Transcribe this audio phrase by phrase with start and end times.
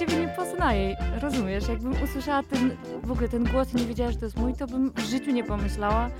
[0.00, 1.68] Siebie nie poznaję, rozumiesz?
[1.68, 4.66] Jakbym usłyszała ten, w ogóle ten głos i nie wiedziała, że to jest mój, to
[4.66, 6.10] bym w życiu nie pomyślała,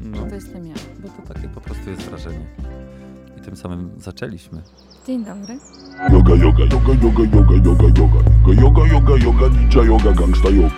[0.00, 0.74] No, że to jestem ja.
[0.98, 2.46] bo to takie po prostu jest wrażenie.
[3.38, 4.62] I tym samym zaczęliśmy.
[5.06, 5.58] Dzień dobry.
[6.12, 8.62] Yoga, yoga, yoga, yoga, yoga, yoga, yoga.
[8.62, 10.74] Yoga, yoga, yoga, ninja yoga, gangsta yoga.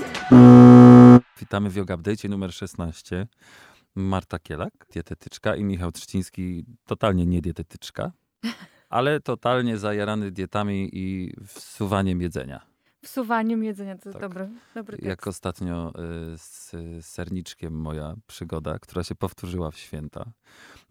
[1.40, 3.26] Witamy w Yoga Update numer 16.
[3.94, 8.12] Marta Kielak, dietetyczka i Michał Trzciński, totalnie nie dietetyczka,
[8.94, 12.60] ale totalnie zajarany dietami i wsuwaniem jedzenia.
[13.04, 14.22] Wsuwaniem jedzenia, to jest Tak.
[14.22, 15.08] dobry, dobry tekst.
[15.08, 15.92] Jak ostatnio
[16.34, 16.72] y, z
[17.06, 20.32] serniczkiem moja przygoda, która się powtórzyła w święta.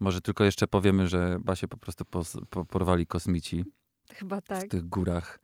[0.00, 3.64] Może tylko jeszcze powiemy, że Basie po prostu pos, po, porwali kosmici
[4.12, 4.68] Chyba w tak.
[4.68, 5.40] tych górach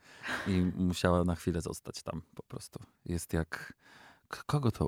[0.46, 2.80] i musiała na chwilę zostać tam po prostu.
[3.04, 3.72] Jest jak...
[4.46, 4.86] Kogo to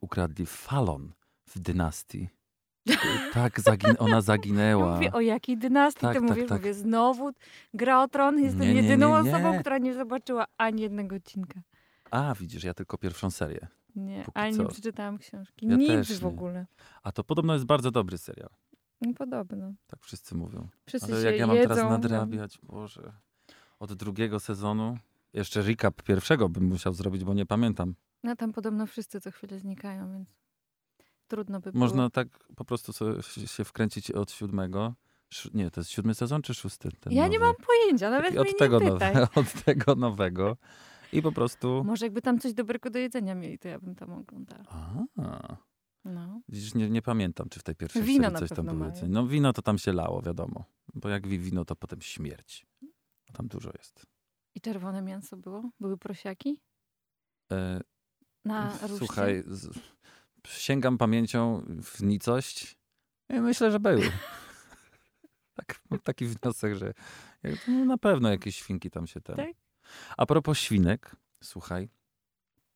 [0.00, 0.46] ukradli?
[0.46, 1.12] Falon
[1.46, 2.28] w dynastii.
[3.32, 4.94] Tak, zagin ona zaginęła.
[4.94, 6.48] mówię, o jakiej dynastii Tak, ty tak, mówisz?
[6.48, 6.60] tak.
[6.60, 7.30] Mówię, znowu
[7.74, 9.36] gra o tron, jestem Nie, nie, jedyną nie, nie.
[9.36, 11.60] osobą, która nie zobaczyła ani jednego odcinka.
[12.10, 13.66] A, widzisz, ja tylko pierwszą serię.
[13.96, 14.62] Nie, co.
[14.62, 15.66] nie przeczytałam książki.
[15.66, 16.66] Ja Nic w ogóle.
[17.02, 18.50] A to podobno jest bardzo dobry serial.
[19.00, 19.72] No, podobno.
[19.86, 20.68] Tak wszyscy mówią.
[20.86, 21.74] Wszyscy Ale jak ja mam jedzą.
[21.74, 23.12] teraz nadrabiać, Boże.
[23.78, 24.98] Od drugiego sezonu.
[25.32, 27.94] Jeszcze recap pierwszego bym musiał zrobić, bo nie pamiętam.
[28.22, 30.34] No tam podobno wszyscy co chwilę znikają, więc
[31.28, 32.10] trudno by Można było.
[32.10, 32.92] tak po prostu
[33.46, 34.94] się wkręcić od siódmego.
[35.54, 36.88] Nie, to jest siódmy sezon czy szósty?
[37.10, 37.52] Ja nie nowy?
[37.52, 39.14] mam pojęcia, nawet od tego, nie pytaj.
[39.14, 40.56] nowe, od tego nowego.
[41.12, 41.84] I po prostu.
[41.84, 44.64] Może jakby tam coś dobrego do jedzenia mieli, to ja bym tam oglądała.
[45.16, 45.56] A,
[46.04, 46.40] No.
[46.48, 48.78] widzisz, nie, nie pamiętam, czy w tej pierwszej Wino serii coś tam było.
[48.78, 48.92] mają.
[49.08, 50.64] No wino to tam się lało, wiadomo.
[50.94, 52.66] Bo jak wi- wino, to potem śmierć.
[53.32, 54.06] Tam dużo jest.
[54.54, 55.70] I czerwone mięso było?
[55.80, 56.60] Były prosiaki?
[57.52, 57.80] E,
[58.44, 58.72] Na?
[58.98, 59.78] Słuchaj, z,
[60.48, 62.76] sięgam pamięcią w nicość
[63.28, 64.12] i myślę, że były.
[65.56, 66.94] tak, taki wniosek, że
[67.68, 69.36] no, na pewno jakieś świnki tam się tam.
[69.36, 69.48] Tak?
[70.16, 71.88] A propos świnek, słuchaj,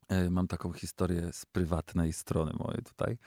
[0.09, 3.19] e, mam taką historię z prywatnej strony mojej tutaj.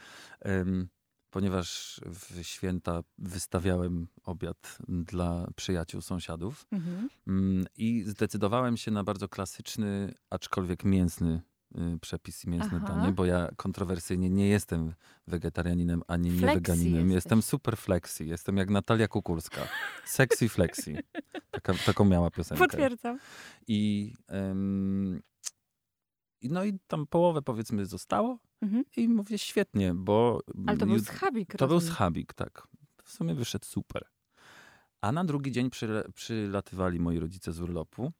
[1.31, 7.09] Ponieważ w święta wystawiałem obiad dla przyjaciół, sąsiadów Mhm.
[7.27, 11.41] mm, i zdecydowałem się na bardzo klasyczny, aczkolwiek mięsny
[12.01, 12.87] przepis i mięsne Aha.
[12.95, 14.93] danie, bo ja kontrowersyjnie nie jestem
[15.27, 16.95] wegetarianinem ani nie Flexi weganinem.
[16.95, 17.15] jesteś.
[17.15, 19.61] Jestem super flexi, jestem jak Natalia Kukulska.
[20.05, 20.95] Sexy flexi.
[21.51, 22.63] Taka, taką miała piosenkę.
[22.67, 23.19] Potwierdzam.
[23.67, 24.13] I,
[26.41, 28.83] i no i tam połowę powiedzmy zostało Mhm.
[28.97, 30.41] i mówię świetnie, bo...
[30.67, 31.95] Ale to był schabik, to był rozumiem.
[31.95, 32.67] schabik, tak.
[33.03, 34.05] W sumie wyszedł super.
[35.01, 35.69] A na drugi dzień
[36.13, 38.11] przylatywali moi rodzice z urlopu.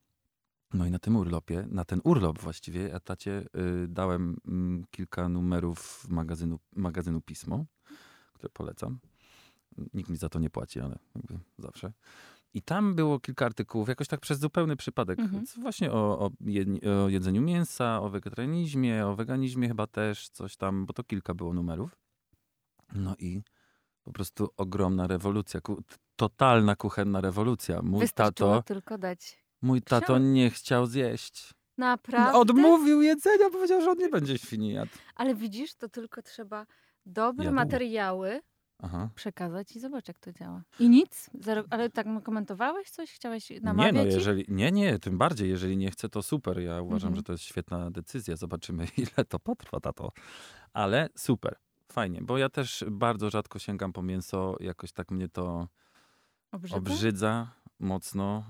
[0.74, 5.30] No i na tym urlopie, na ten urlop właściwie, ja tacie y, dałem mm, kilka
[5.30, 7.66] numerów magazynu, magazynu Pismo,
[8.34, 9.00] które polecam.
[9.94, 11.94] Nikt mi za to nie płaci, ale jakby zawsze.
[12.54, 15.44] I tam było kilka artykułów, jakoś tak przez zupełny przypadek, Mhm.
[15.58, 16.30] właśnie o, o,
[17.06, 21.54] o jedzeniu mięsa, o wegetarianizmie, o weganizmie chyba też, coś tam, bo to kilka było
[21.54, 21.96] numerów.
[22.96, 23.42] No i
[24.04, 25.84] po prostu ogromna rewolucja, ku,
[26.16, 27.81] totalna kuchenna rewolucja.
[27.81, 29.41] Mój Wystarczyło tato, tylko dać.
[29.62, 31.54] Mój tato nie chciał zjeść.
[31.78, 32.40] Naprawdę?
[32.40, 34.92] Odmówił jedzenia, powiedział, że on nie będzie świni jadł.
[35.16, 36.66] Ale widzisz, to tylko trzeba
[37.06, 37.56] dobre Jadł.
[37.56, 38.42] materiały
[38.80, 39.10] Aha.
[39.16, 40.64] przekazać i zobacz, jak to działa.
[40.80, 41.30] I nic?
[41.40, 41.64] Zero...
[41.70, 43.12] Ale tak komentowałeś coś?
[43.12, 44.14] Chciałeś namawiać Nie, no ich?
[44.14, 46.60] jeżeli, nie, nie, tym bardziej, jeżeli nie chce, to super.
[46.60, 47.16] Ja uważam, Mhm.
[47.16, 48.36] że to jest świetna decyzja.
[48.36, 50.12] Zobaczymy, ile to potrwa, tato.
[50.74, 51.56] Ale super,
[51.92, 54.56] fajnie, bo ja też bardzo rzadko sięgam po mięso.
[54.60, 55.68] Jakoś tak mnie to
[56.52, 56.78] Obrzydza?
[56.78, 58.44] obrzydza mocno.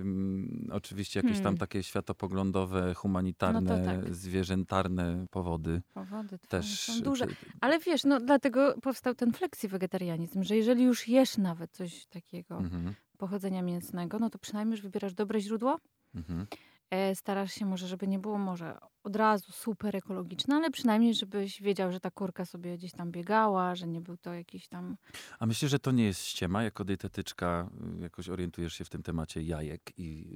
[0.00, 1.58] Ym, oczywiście jakieś tam Hmm.
[1.58, 4.14] takie światopoglądowe, humanitarne, No tak.
[4.14, 6.80] zwierzętarne powody Powody twoje też.
[6.80, 7.26] są duże.
[7.60, 12.56] Ale wiesz, no dlatego powstał ten flexi wegetarianizm, że jeżeli już jesz nawet coś takiego
[12.58, 15.78] Mhm, pochodzenia mięsnego, no to przynajmniej już wybierasz dobre źródło.
[16.14, 16.46] mhm.
[16.90, 21.62] E, starasz się może, żeby nie było może od razu super ekologiczne, ale przynajmniej żebyś
[21.62, 24.96] wiedział, że ta kurka sobie gdzieś tam biegała, że nie był to jakiś tam...
[25.38, 26.62] A myślisz, że to nie jest ściema?
[26.62, 30.26] Jako dietetyczka y, jakoś orientujesz się w tym temacie jajek i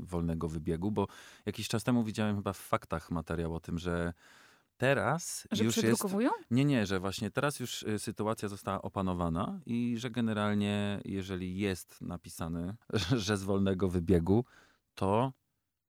[0.00, 0.90] y, wolnego wybiegu?
[0.90, 1.06] Bo
[1.46, 4.12] jakiś czas temu widziałem chyba w faktach materiał o tym, że
[4.76, 6.04] teraz Że już jest...
[6.50, 12.02] Nie, nie, że właśnie teraz już y, sytuacja została opanowana i że generalnie jeżeli jest
[12.02, 12.76] napisane,
[13.26, 14.44] że z wolnego wybiegu,
[14.94, 15.32] to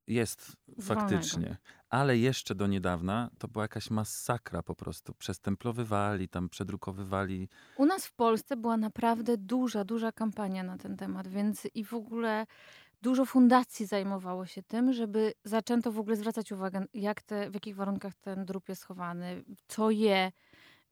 [0.07, 1.01] jest wolnego.
[1.01, 1.57] faktycznie.
[1.89, 5.13] Ale jeszcze do niedawna to była jakaś masakra po prostu.
[5.13, 7.49] Przestemplowywali, tam przedrukowywali.
[7.77, 11.93] U nas w Polsce była naprawdę duża, duża kampania na ten temat, więc i w
[11.93, 12.45] ogóle
[13.01, 17.75] dużo fundacji zajmowało się tym, żeby zaczęto w ogóle zwracać uwagę, jak te, w jakich
[17.75, 20.31] warunkach ten drób jest schowany, co je.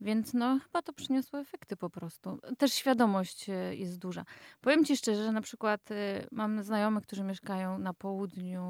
[0.01, 2.39] Więc no, chyba to przyniosło efekty po prostu.
[2.57, 4.25] Też świadomość e, jest duża.
[4.61, 8.63] Powiem ci szczerze, że na przykład e, mam znajomych, którzy mieszkają na południu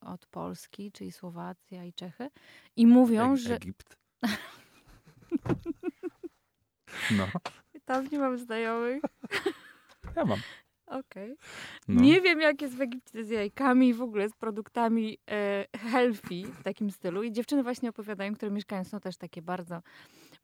[0.00, 2.30] od Polski, czyli Słowacja i Czechy,
[2.76, 3.96] i mówią, E- że Egipt.
[7.10, 7.26] No,
[7.84, 9.02] tam nie mam znajomych.
[10.16, 10.38] ja mam.
[10.86, 11.36] Okej.
[11.88, 12.02] No.
[12.02, 16.42] Nie wiem, jak jest w Egipcie z jajkami i w ogóle z produktami e, healthy
[16.60, 17.22] w takim stylu.
[17.22, 19.82] I dziewczyny właśnie opowiadają, które mieszkają, są też takie bardzo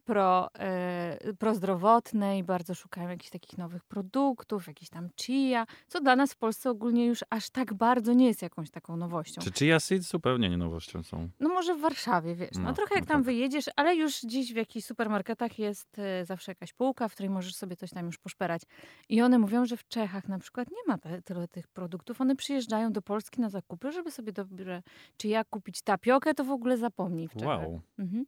[0.08, 6.16] pro, e, prozdrowotne i bardzo szukają jakichś takich nowych produktów, jakiś tam chia, co dla
[6.16, 9.43] nas w Polsce ogólnie już aż tak bardzo nie jest jakąś taką nowością.
[9.43, 11.28] Czy chia seeds zupełnie nie nowością są?
[11.40, 13.25] No może w Warszawie, wiesz, no, No, trochę jak no tam tak.
[13.25, 17.55] wyjedziesz, ale już gdzieś w jakichś supermarketach jest e, zawsze jakaś półka, w której możesz
[17.55, 18.62] sobie coś tam już poszperać.
[19.08, 22.20] I one mówią, że w Czechach na przykład nie ma te, tyle tych produktów.
[22.20, 24.82] One przyjeżdżają do Polski na zakupy, żeby sobie dobrze,
[25.16, 27.60] czy jak kupić tapiokę, to w ogóle zapomnij w Czechach.
[27.60, 27.81] Wow.
[27.99, 28.25] Mhm.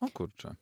[0.00, 0.54] O kurczę.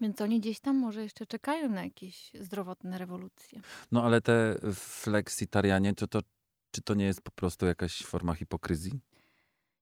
[0.00, 3.60] Więc oni gdzieś tam może jeszcze czekają na jakieś zdrowotne rewolucje.
[3.92, 6.20] No ale te flexitarianie, to, to,
[6.70, 9.00] czy to nie jest po prostu jakaś forma hipokryzji?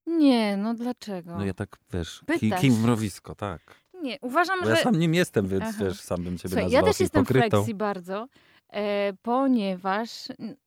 [0.06, 1.37] Nie, no dlaczego?
[1.38, 2.61] No ja tak, wiesz, ki, Pytasz.
[2.61, 3.61] kim mrowisko, tak.
[4.02, 4.70] Nie, uważam, Bo że...
[4.72, 5.84] ja sam nim jestem, więc Aha.
[5.84, 7.56] wiesz, sam bym ciebie Słuchaj, nazwał ja też jestem hipokrytą.
[7.56, 8.28] flexi bardzo,
[8.69, 10.11] e, ponieważ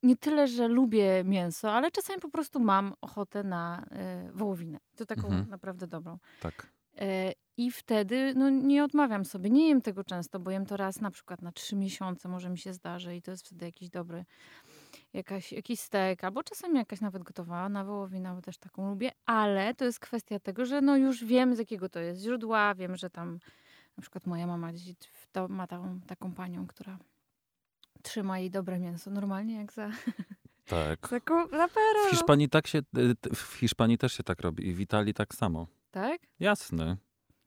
[0.04, 4.80] nie tyle, że lubię mięso, ale czasami po prostu mam ochotę na e, wołowinę.
[4.96, 5.50] To taką Mhm.
[5.50, 6.18] naprawdę dobrą.
[6.42, 6.68] Tak.
[6.98, 9.50] E, I wtedy no, nie odmawiam sobie.
[9.50, 12.58] Nie jem tego często, bo jem to raz na przykład na trzy miesiące może mi
[12.58, 14.26] się zdarzy i to jest wtedy jakiś dobry
[15.14, 19.86] jakaś, jakiś stek, albo czasami jakaś nawet gotowana wołowina, bo też taką lubię, ale to
[19.86, 23.40] jest kwestia tego, że no już wiem z jakiego to jest źródła, wiem, że tam
[23.98, 24.72] na przykład moja mama
[25.50, 26.98] ma tą, taką panią, która
[28.02, 29.92] trzyma jej dobre mięso, normalnie jak za,
[30.66, 31.08] Tak.
[31.52, 31.68] za, za.
[32.08, 35.36] W Hiszpanii, tak się, y, w Hiszpanii też się tak robi i w Italii tak
[35.36, 35.68] samo.
[35.92, 36.22] Tak?
[36.40, 36.98] Jasne.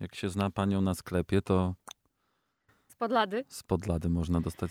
[0.01, 1.75] Jak się zna panią na sklepie, to
[2.89, 3.45] Spod lady.
[3.49, 4.71] spod lady można dostać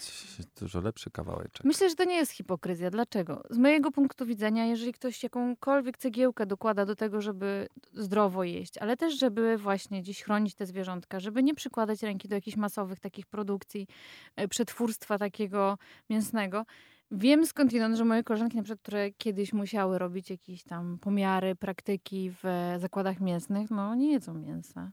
[0.59, 1.63] dużo lepszy kawałeczek.
[1.65, 2.89] Myślę, że to nie jest hipokryzja.
[2.89, 3.43] Dlaczego?
[3.49, 8.97] Z mojego punktu widzenia, jeżeli ktoś jakąkolwiek cegiełkę dokłada do tego, żeby zdrowo jeść, ale
[8.97, 13.27] też, żeby właśnie gdzieś chronić te zwierzątka, żeby nie przykładać ręki do jakichś masowych takich
[13.27, 13.87] produkcji,
[14.35, 15.77] e, przetwórstwa takiego
[16.09, 16.65] mięsnego.
[17.11, 22.31] Wiem skądinąd, że moje koleżanki, na przykład, które kiedyś musiały robić jakieś tam pomiary, praktyki
[22.31, 22.43] w
[22.79, 24.91] zakładach mięsnych, no nie jedzą mięsa.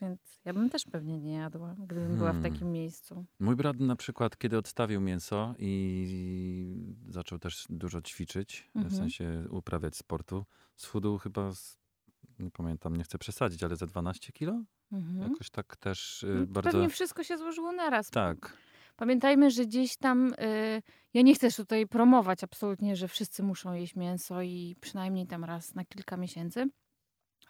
[0.00, 2.52] Więc ja bym też pewnie nie jadła, gdybym była w Hmm.
[2.52, 3.24] takim miejscu.
[3.40, 8.94] Mój brat na przykład, kiedy odstawił mięso i zaczął też dużo ćwiczyć, w Mhm.
[8.96, 10.44] sensie uprawiać sportu,
[10.76, 11.78] schudł chyba, z,
[12.38, 14.62] nie pamiętam, nie chcę przesadzić, ale ze 12 kilo?
[14.92, 15.30] Mhm.
[15.32, 16.70] Jakoś tak też y, No, bardzo...
[16.70, 18.10] Pewnie wszystko się złożyło naraz.
[18.10, 18.56] Tak.
[18.96, 20.82] Pamiętajmy, że gdzieś tam, y,
[21.14, 25.74] ja nie chcę tutaj promować absolutnie, że wszyscy muszą jeść mięso i przynajmniej tam raz
[25.74, 26.66] na kilka miesięcy.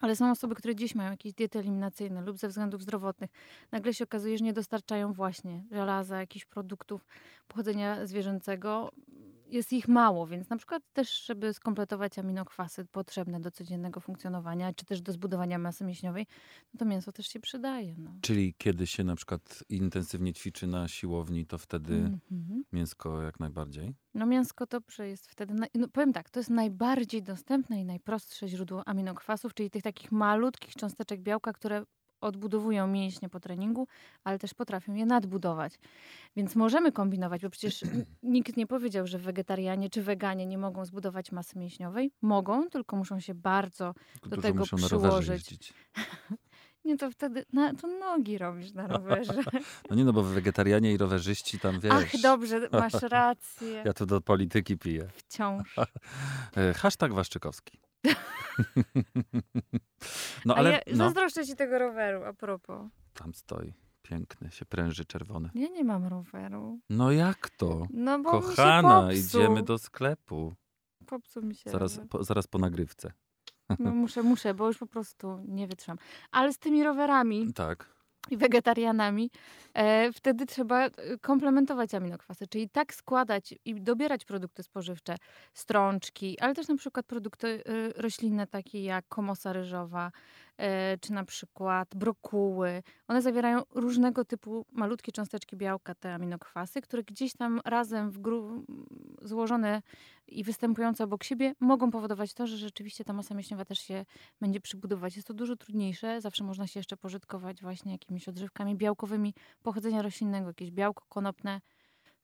[0.01, 3.29] Ale są osoby, które gdzieś mają jakieś diety eliminacyjne lub ze względów zdrowotnych.
[3.71, 7.05] Nagle się okazuje, że nie dostarczają właśnie żelaza, jakichś produktów
[7.47, 8.91] pochodzenia zwierzęcego.
[9.49, 14.85] Jest ich mało, więc na przykład też, żeby skompletować aminokwasy potrzebne do codziennego funkcjonowania, czy
[14.85, 16.27] też do zbudowania masy mięśniowej,
[16.73, 17.95] no to mięso też się przydaje.
[17.97, 18.11] No.
[18.21, 21.93] Czyli kiedy się na przykład intensywnie ćwiczy na siłowni, to wtedy
[22.31, 22.63] Mhm.
[22.73, 23.93] mięsko jak najbardziej?
[24.13, 28.87] No mięsko dobrze jest wtedy, no powiem tak, to jest najbardziej dostępne i najprostsze źródło
[28.87, 31.83] aminokwasów, czyli tych takich malutkich cząsteczek białka, które
[32.21, 33.87] odbudowują mięśnie po treningu,
[34.23, 35.79] ale też potrafią je nadbudować.
[36.35, 37.83] Więc możemy kombinować, bo przecież
[38.23, 42.11] nikt nie powiedział, że wegetarianie czy weganie nie mogą zbudować masy mięśniowej.
[42.21, 43.93] Mogą, tylko muszą się bardzo...
[44.23, 45.73] Dużo tego muszą przyłożyć.
[46.87, 49.33] Nie, to wtedy na, to nogi robisz na rowerze.
[49.89, 51.93] No nie no, bo wegetarianie i rowerzyści tam, wiesz...
[51.93, 53.83] Ach, dobrze, masz rację.
[53.85, 55.07] Ja tu do polityki piję.
[55.13, 55.75] Wciąż.
[56.57, 57.79] E, Hashtag Waszczykowski.
[60.45, 62.81] No Ale ja no, zazdroszczę ci tego roweru, a propos.
[63.13, 63.73] tam stoi.
[64.01, 65.49] Piękny, się pręży czerwony.
[65.55, 66.79] Ja nie mam roweru.
[66.89, 67.87] No jak to?
[67.89, 70.53] No bo Kochana, idziemy do sklepu.
[71.05, 72.09] Popsuł mi się Zaraz rower.
[72.09, 73.11] po, zaraz po nagrywce.
[73.79, 75.97] No muszę, muszę, bo już po prostu nie wytrzymam.
[76.31, 77.96] Ale z tymi rowerami Tak.
[78.31, 79.31] I wegetarianami
[79.73, 80.91] e, wtedy trzeba e,
[81.21, 85.15] komplementować aminokwasy, czyli tak składać i dobierać produkty spożywcze,
[85.53, 90.11] strączki, ale też na przykład produkty e, roślinne takie jak komosa ryżowa,
[90.57, 92.83] e, czy na przykład brokuły.
[93.07, 98.63] One zawierają różnego typu malutkie cząsteczki białka, te aminokwasy, które gdzieś tam razem w gru-
[99.21, 99.81] złożone
[100.27, 104.05] i występujące obok siebie mogą powodować to, że rzeczywiście ta masa mięśniowa też się
[104.41, 105.15] będzie przybudować.
[105.15, 106.21] Jest to dużo trudniejsze.
[106.21, 111.61] Zawsze można się jeszcze pożytkować właśnie jakimiś odżywkami białkowymi pochodzenia roślinnego, jakieś białko konopne,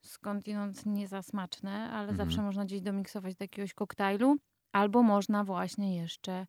[0.00, 2.16] skądinąd nie za smaczne, ale Mhm.
[2.16, 4.36] zawsze można gdzieś domiksować do jakiegoś koktajlu.
[4.72, 6.46] Albo można właśnie jeszcze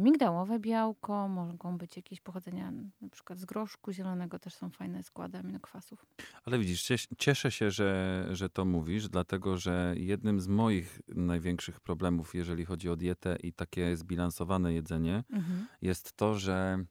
[0.00, 5.38] migdałowe białko, mogą być jakieś pochodzenia na przykład z groszku zielonego, też są fajne składy
[5.38, 6.06] aminokwasów.
[6.44, 11.80] Ale widzisz, cies- cieszę się, że, że to mówisz, dlatego że jednym z moich największych
[11.80, 15.66] problemów, jeżeli chodzi o dietę i takie zbilansowane jedzenie, Mhm.
[15.82, 16.84] jest to, że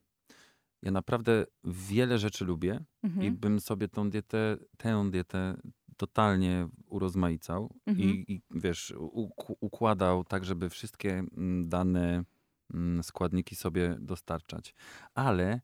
[0.82, 3.28] ja naprawdę wiele rzeczy lubię Mhm.
[3.28, 5.58] i bym sobie tą dietę, tę dietę
[5.98, 8.10] totalnie urozmaicał Mhm.
[8.10, 11.24] i, i wiesz, uk- układał tak, żeby wszystkie
[11.64, 12.24] dane
[13.02, 14.74] składniki sobie dostarczać.
[15.14, 15.62] Ale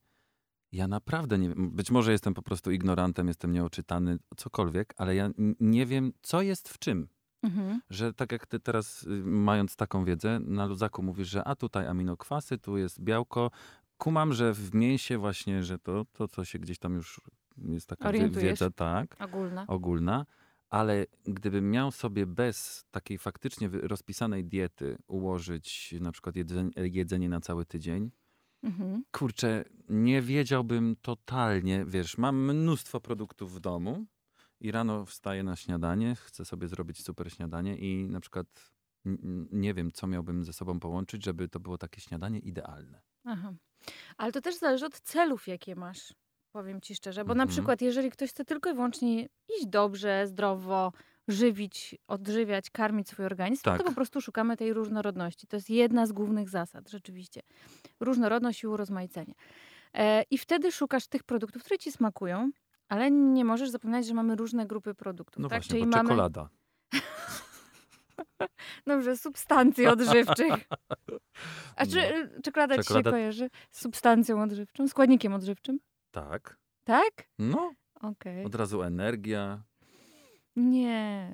[0.72, 5.30] ja naprawdę nie wiem, być może jestem po prostu ignorantem, jestem nieoczytany, cokolwiek, ale ja
[5.60, 7.08] nie wiem, co jest w czym.
[7.44, 7.82] Mhm.
[7.90, 11.88] Że tak jak ty teraz, y, mając taką wiedzę, na luzaku mówisz, że a tutaj
[11.88, 13.52] aminokwasy, tu jest białko.
[13.98, 17.22] Kumam, że w mięsie właśnie, że to, to co się gdzieś tam już
[17.58, 18.44] jest taka Orientujesz.
[18.44, 19.66] wiedza, tak, Ogólna.
[19.68, 20.26] ogólna,
[20.74, 27.40] ale gdybym miał sobie bez takiej faktycznie rozpisanej diety ułożyć na przykład jedzenie, jedzenie na
[27.40, 28.12] cały tydzień,
[28.64, 29.04] Mhm.
[29.12, 34.06] kurczę, nie wiedziałbym totalnie, wiesz, mam mnóstwo produktów w domu
[34.60, 38.48] i rano wstaję na śniadanie, chcę sobie zrobić super śniadanie i na przykład
[39.52, 43.02] nie wiem, co miałbym ze sobą połączyć, żeby to było takie śniadanie idealne.
[43.24, 43.54] Aha.
[44.18, 46.14] Ale to też zależy od celów, jakie masz.
[46.54, 47.50] Powiem ci szczerze, bo na Mhm.
[47.50, 49.22] przykład, jeżeli ktoś chce tylko i wyłącznie
[49.58, 50.92] iść dobrze, zdrowo,
[51.28, 53.78] żywić, odżywiać, karmić swój organizm, Tak.
[53.78, 55.48] to po prostu szukamy tej różnorodności.
[55.48, 57.42] To jest jedna z głównych zasad, rzeczywiście.
[58.00, 59.34] Różnorodność i urozmaicenie.
[59.94, 62.52] E, I wtedy szukasz tych produktów, które ci smakują,
[62.90, 65.44] ale nie możesz zapominać, że mamy różne grupy produktów.
[65.44, 65.60] No tak?
[65.62, 66.50] właśnie, Czyli mamy czekolada.
[68.88, 70.54] dobrze, substancji odżywczych.
[71.76, 72.38] A czy No.
[72.38, 75.80] y, czekolada, ci się Czekolada- kojarzy z substancją odżywczą, składnikiem odżywczym?
[76.14, 76.58] Tak.
[76.84, 77.14] Tak?
[77.40, 78.46] No, Okej.
[78.46, 79.64] od razu energia.
[80.56, 81.30] Nie,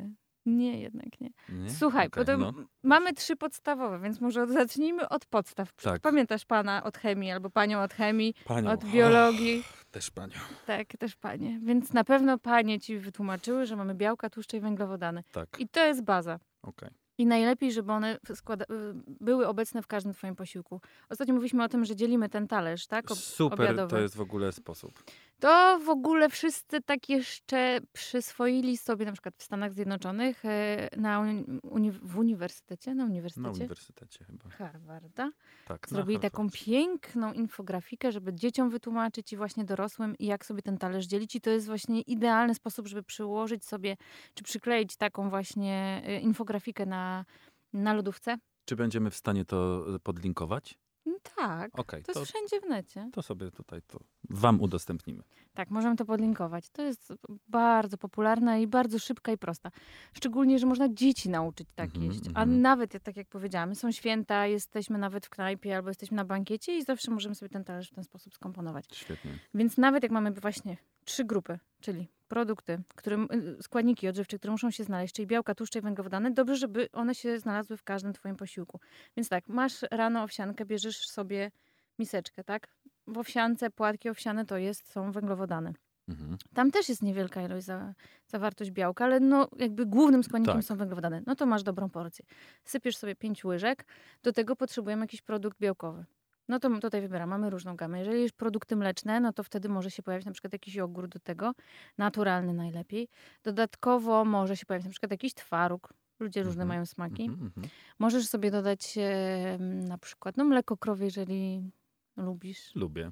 [0.46, 1.30] nie, jednak nie.
[1.50, 1.70] Nie?
[1.70, 2.54] Słuchaj, Okej, to no.
[2.84, 5.74] mamy trzy podstawowe, więc może od- zacznijmy od podstaw.
[5.74, 6.02] Tak.
[6.02, 8.72] Pamiętasz pana od chemii albo panią od chemii, Panią.
[8.72, 9.64] od biologii?
[9.92, 10.34] Też panią.
[10.66, 11.60] Tak, też panie.
[11.64, 15.24] Więc na pewno panie ci wytłumaczyły, że mamy białka, tłuszcze i węglowodany.
[15.32, 16.40] Tak, I to jest baza.
[16.64, 16.90] okej.
[17.20, 20.82] I najlepiej, żeby one składa- y, były obecne w każdym twoim posiłku.
[21.10, 23.12] Ostatnio mówiliśmy o tym, że dzielimy ten talerz, tak?
[23.12, 23.90] Ob- Super, obiadowy.
[23.90, 25.04] to jest w ogóle sposób.
[25.40, 31.20] To w ogóle wszyscy tak jeszcze przyswoili sobie, na przykład w Stanach Zjednoczonych, e, na
[31.64, 34.50] uni- w uniwersytecie, na Na uniwersytecie uniwersytecie chyba.
[34.50, 35.32] Harvarda,
[35.68, 41.06] Tak, zrobili taką piękną infografikę, żeby dzieciom wytłumaczyć i właśnie dorosłym, jak sobie ten talerz
[41.06, 41.36] dzielić.
[41.36, 43.98] I to jest właśnie idealny sposób, żeby przyłożyć sobie,
[44.34, 47.26] czy przykleić taką właśnie e, infografikę na,
[47.74, 48.38] na lodówce.
[48.66, 50.78] Czy będziemy w stanie to podlinkować?
[51.06, 53.10] No tak, Okej, to to, jest wszędzie w necie.
[53.14, 55.24] to sobie tutaj to wam udostępnimy.
[55.54, 56.70] Tak, możemy to podlinkować.
[56.70, 57.14] To jest
[57.48, 59.72] bardzo popularna i bardzo szybka i prosta.
[60.14, 62.22] Szczególnie, że można dzieci nauczyć tak Mhm, jeść.
[62.26, 62.62] A mhm.
[62.62, 66.84] nawet, tak jak powiedziałam, są święta, jesteśmy nawet w knajpie albo jesteśmy na bankiecie i
[66.84, 68.86] zawsze możemy sobie ten talerz w ten sposób skomponować.
[68.94, 69.32] Świetnie.
[69.54, 73.18] Więc nawet jak mamy właśnie trzy grupy, czyli produkty, które,
[73.60, 77.16] y, składniki odżywcze, które muszą się znaleźć, czyli białka, tłuszcze i węglowodany, dobrze, żeby one
[77.16, 78.80] się znalazły w każdym twoim posiłku.
[79.18, 81.52] Więc tak, masz rano owsiankę, bierzesz sobie
[82.00, 82.68] miseczkę, tak?
[83.08, 85.74] W owsiance płatki owsiane to jest, są węglowodany.
[86.10, 86.38] Mhm.
[86.54, 87.94] Tam też jest niewielka ilość za,
[88.28, 90.64] zawartość białka, ale no jakby głównym składnikiem Tak.
[90.64, 91.24] są węglowodany.
[91.28, 92.26] No to masz dobrą porcję.
[92.64, 93.86] Sypiesz sobie pięć łyżek,
[94.24, 96.06] do tego potrzebujemy jakiś produkt białkowy.
[96.50, 98.00] No to tutaj wybieram, mamy różną gamę.
[98.00, 101.20] Jeżeli jest produkty mleczne, no to wtedy może się pojawić na przykład jakiś jogurt do
[101.20, 101.54] tego,
[101.98, 103.08] naturalny najlepiej.
[103.44, 105.94] Dodatkowo może się pojawić na przykład jakiś twaróg.
[106.20, 106.68] Ludzie różne Mhm.
[106.68, 107.24] mają smaki.
[107.24, 107.68] Mhm, mhm.
[108.00, 111.72] Możesz sobie dodać e, na przykład no, mleko krowie, jeżeli
[112.18, 112.76] lubisz.
[112.76, 113.12] Lubię.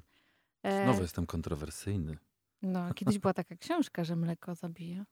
[0.62, 2.18] E, Znowu jestem kontrowersyjny.
[2.62, 5.04] no, kiedyś była taka książka, że mleko zabija.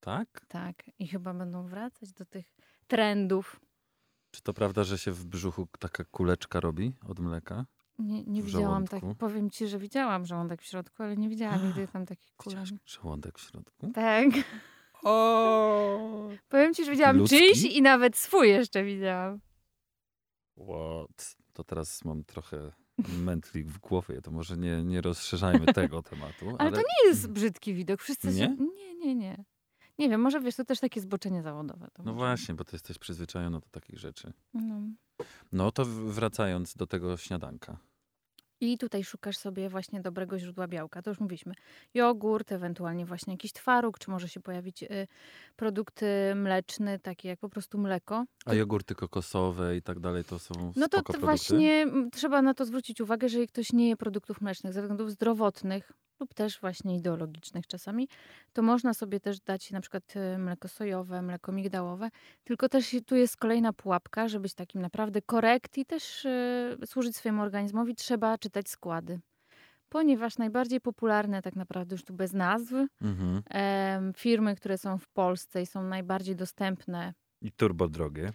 [0.00, 0.46] Tak?
[0.48, 2.46] Tak, i chyba będą wracać do tych
[2.86, 3.60] trendów.
[4.34, 7.66] Czy to prawda, że się w brzuchu taka kuleczka robi od mleka?
[7.98, 9.02] Nie, nie widziałam tak.
[9.18, 12.64] Powiem ci, że widziałam żołądek w środku, ale nie widziałam nigdy tam takich kulek.
[12.86, 13.92] Żołądek w środku?
[13.94, 14.26] Tak.
[15.02, 16.28] O!
[16.48, 17.38] Powiem ci, że widziałam Ludzki?
[17.38, 19.40] czyjś i nawet swój jeszcze widziałam.
[20.56, 21.36] What?
[21.52, 22.72] To teraz mam trochę
[23.18, 26.48] mętlik w głowie, to może nie, nie rozszerzajmy tego tematu.
[26.48, 28.00] Ale Ale, to nie jest brzydki widok.
[28.00, 28.34] Wszyscy Nie?
[28.34, 28.56] Się...
[28.76, 29.44] Nie, nie, nie.
[29.98, 31.88] Nie wiem, może wiesz, to też takie zboczenie zawodowe.
[31.98, 34.32] No może- właśnie, bo ty jesteś przyzwyczajona do takich rzeczy.
[34.54, 34.80] No.
[35.52, 37.76] No to wracając do tego śniadanka.
[38.60, 41.02] I tutaj szukasz sobie właśnie dobrego źródła białka.
[41.02, 41.54] To już mówiliśmy.
[41.94, 45.06] Jogurt, ewentualnie właśnie jakiś twaróg, czy może się pojawić y,
[45.56, 48.24] produkty mleczne, takie jak po prostu mleko.
[48.46, 52.64] A jogurty kokosowe i tak dalej to są No to, to właśnie trzeba na to
[52.64, 56.96] zwrócić uwagę, że jeżeli ktoś nie je produktów mlecznych ze względów zdrowotnych lub też właśnie
[56.96, 58.08] ideologicznych czasami,
[58.52, 62.08] to można sobie też dać na przykład y, mleko sojowe, mleko migdałowe.
[62.44, 67.16] Tylko też tu jest kolejna pułapka, żeby być takim naprawdę korekt i też y, służyć
[67.16, 69.20] swojemu organizmowi, trzeba czytać składy.
[69.88, 73.42] Ponieważ najbardziej popularne tak naprawdę już tu bez nazw, Mhm.
[74.16, 78.32] firmy, które są w Polsce i są najbardziej dostępne I turbo drogie.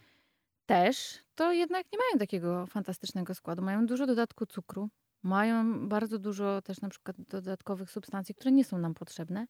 [0.65, 3.61] też, to jednak nie mają takiego fantastycznego składu.
[3.61, 4.89] Mają dużo dodatku cukru,
[5.23, 9.47] mają bardzo dużo też na przykład dodatkowych substancji, które nie są nam potrzebne.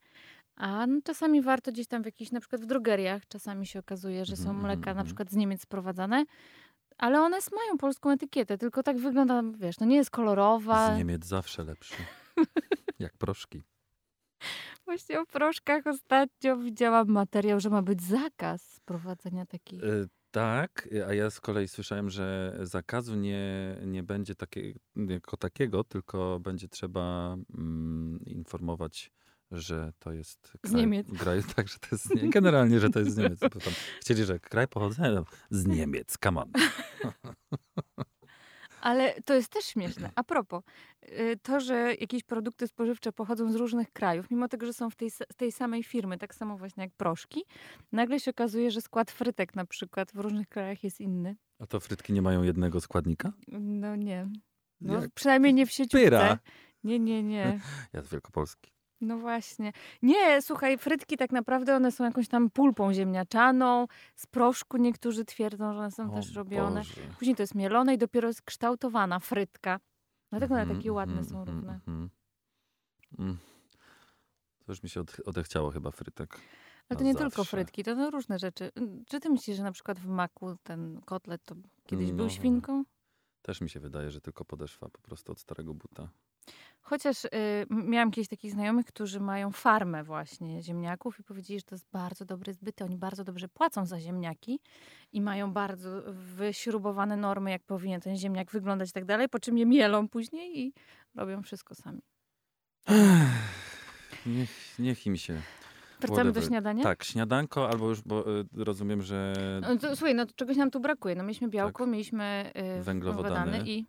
[0.56, 4.26] A no, czasami warto gdzieś tam w jakichś, na przykład w drogeriach, czasami się okazuje,
[4.26, 5.06] że są Mhm, mleka mhm, na mhm.
[5.06, 6.26] przykład z Niemiec sprowadzane,
[6.98, 10.96] ale one mają polską etykietę, tylko tak wygląda, wiesz, no nie jest kolorowa.
[10.96, 11.96] Z Niemiec zawsze lepszy.
[13.00, 13.64] Jak proszki.
[14.86, 19.84] Właśnie o proszkach ostatnio widziałam materiał, że ma być zakaz sprowadzania takich.
[19.84, 25.84] Y, tak, a ja z kolei słyszałem, że zakazu nie, nie będzie takie, jako takiego,
[25.84, 29.12] tylko będzie trzeba mm, informować,
[29.52, 31.08] że to jest Z Niemiec.
[31.20, 33.40] Kraj, tak, że to jest generalnie, że to jest z Niemiec.
[34.02, 36.52] Chcieli, że kraj pochodzenia no, z Niemiec, come on.
[38.82, 40.12] Ale to jest też śmieszne.
[40.16, 40.64] A propos,
[41.04, 44.96] y, to, że jakieś produkty spożywcze pochodzą z różnych krajów, mimo tego, że są w
[44.96, 47.44] tej, z tej samej firmy, tak samo właśnie jak proszki,
[47.92, 51.36] nagle się okazuje, że skład frytek na przykład w różnych krajach jest inny.
[51.60, 53.32] A to frytki nie mają jednego składnika?
[53.48, 54.28] No nie.
[54.82, 56.06] No, Jak przynajmniej nie w sieciówce.
[56.06, 56.40] pyra.
[56.84, 57.60] Nie, nie, nie.
[57.94, 58.72] Ja z Wielkopolski.
[59.02, 59.74] No właśnie.
[60.02, 65.74] Nie, słuchaj, frytki tak naprawdę one są jakąś tam pulpą ziemniaczaną, z proszku niektórzy twierdzą,
[65.74, 66.80] że one są O też robione.
[66.80, 67.02] Boże.
[67.20, 69.80] Później to jest mielone i dopiero jest kształtowana frytka.
[70.30, 71.74] Dlatego one Mhm, takie ładne mhm, są mhm, równe.
[71.74, 72.10] mhm.
[73.20, 73.38] Mm.
[74.66, 76.40] To już mi się od, odechciało chyba frytek.
[76.90, 77.58] Ale to nie tylko zawsze.
[77.58, 78.72] frytki, to no różne rzeczy.
[78.76, 82.30] Mm, Czy ty myślisz, że na przykład w maku ten kotlet to kiedyś był No.
[82.32, 82.84] świnką?
[83.42, 86.10] Też mi się wydaje, że tylko podeszwa po prostu od starego buta.
[86.82, 87.30] Chociaż y,
[87.70, 92.26] miałam kiedyś takich znajomych, którzy mają farmę właśnie ziemniaków i powiedzieli, że to jest bardzo
[92.26, 92.82] dobry zbyt.
[92.82, 94.60] Oni bardzo dobrze płacą za ziemniaki
[95.12, 99.58] i mają bardzo wyśrubowane normy, jak powinien ten ziemniak wyglądać i tak dalej, po czym
[99.58, 100.74] je mielą później i
[101.16, 102.02] robią wszystko sami.
[104.26, 105.42] Niech, niech im się.
[106.00, 106.84] Wracamy do śniadania?
[106.84, 110.72] Tak, śniadanko, albo już, bo y, rozumiem, że No to, słuchaj, no to czegoś nam
[110.72, 111.16] tu brakuje.
[111.16, 111.92] No mieliśmy białko, Tak.
[111.92, 113.62] mieliśmy y, Węglowodany.
[113.66, 113.86] i...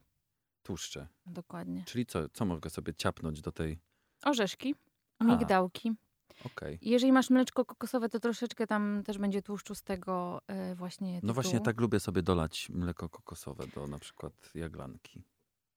[0.62, 1.08] tłuszcze.
[1.26, 1.84] Dokładnie.
[1.86, 3.78] Czyli co, co mogę sobie ciapnąć do tej...
[4.24, 4.74] Orzeszki,
[5.20, 5.92] migdałki.
[6.80, 11.14] I Jeżeli masz mleczko kokosowe, to troszeczkę tam też będzie tłuszczu z tego e, właśnie
[11.14, 11.34] No tytułu.
[11.34, 15.22] właśnie tak lubię sobie dolać mleko kokosowe do na przykład jaglanki.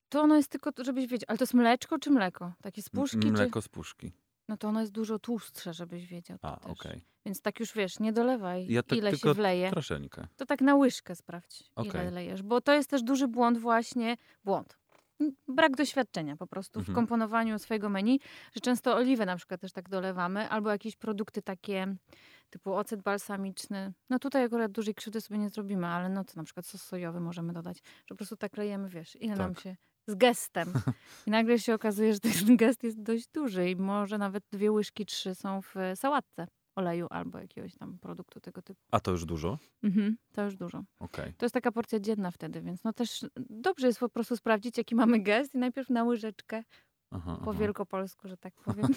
[0.09, 1.25] To ono jest tylko, to, żebyś wiedział.
[1.27, 2.53] Ale to jest mleczko czy mleko?
[2.61, 3.19] Takie z M- puszki?
[3.19, 3.31] Czy...
[3.31, 4.11] Mleko z puszki.
[4.49, 6.37] No to ono jest dużo tłustsze, żebyś wiedział.
[6.41, 7.01] A, okej.
[7.25, 9.69] Więc tak już wiesz, nie dolewaj, Ja tak ile się wleje.
[9.71, 10.27] Troszeczkę.
[10.37, 12.11] To tak na łyżkę sprawdź, ile Okej.
[12.11, 12.41] lejesz.
[12.43, 14.77] Bo to jest też duży błąd właśnie, błąd.
[15.47, 16.93] Brak doświadczenia po prostu Mhm.
[16.93, 18.19] w komponowaniu swojego menu,
[18.55, 21.95] że często oliwę na przykład też tak dolewamy, albo jakieś produkty takie
[22.49, 23.93] typu ocet balsamiczny.
[24.09, 27.19] No tutaj akurat dużej krzywdy sobie nie zrobimy, ale no to na przykład sos sojowy
[27.19, 29.63] możemy dodać, że po prostu tak lejemy, wiesz, ile nam Tak.
[29.63, 29.75] się
[30.07, 30.73] z gestem.
[31.27, 35.05] I nagle się okazuje, że ten gest jest dość duży i może nawet dwie łyżki,
[35.05, 38.81] trzy są w sałatce oleju albo jakiegoś tam produktu tego typu.
[38.91, 39.57] A to już dużo?
[39.83, 40.83] Mhm, to już dużo.
[40.99, 41.33] Okej.
[41.33, 44.95] To jest taka porcja dzienna wtedy, więc no też dobrze jest po prostu sprawdzić, jaki
[44.95, 46.63] mamy gest i najpierw na łyżeczkę
[47.11, 47.59] Aha, po aha.
[47.59, 48.87] wielkopolsku, że tak powiem.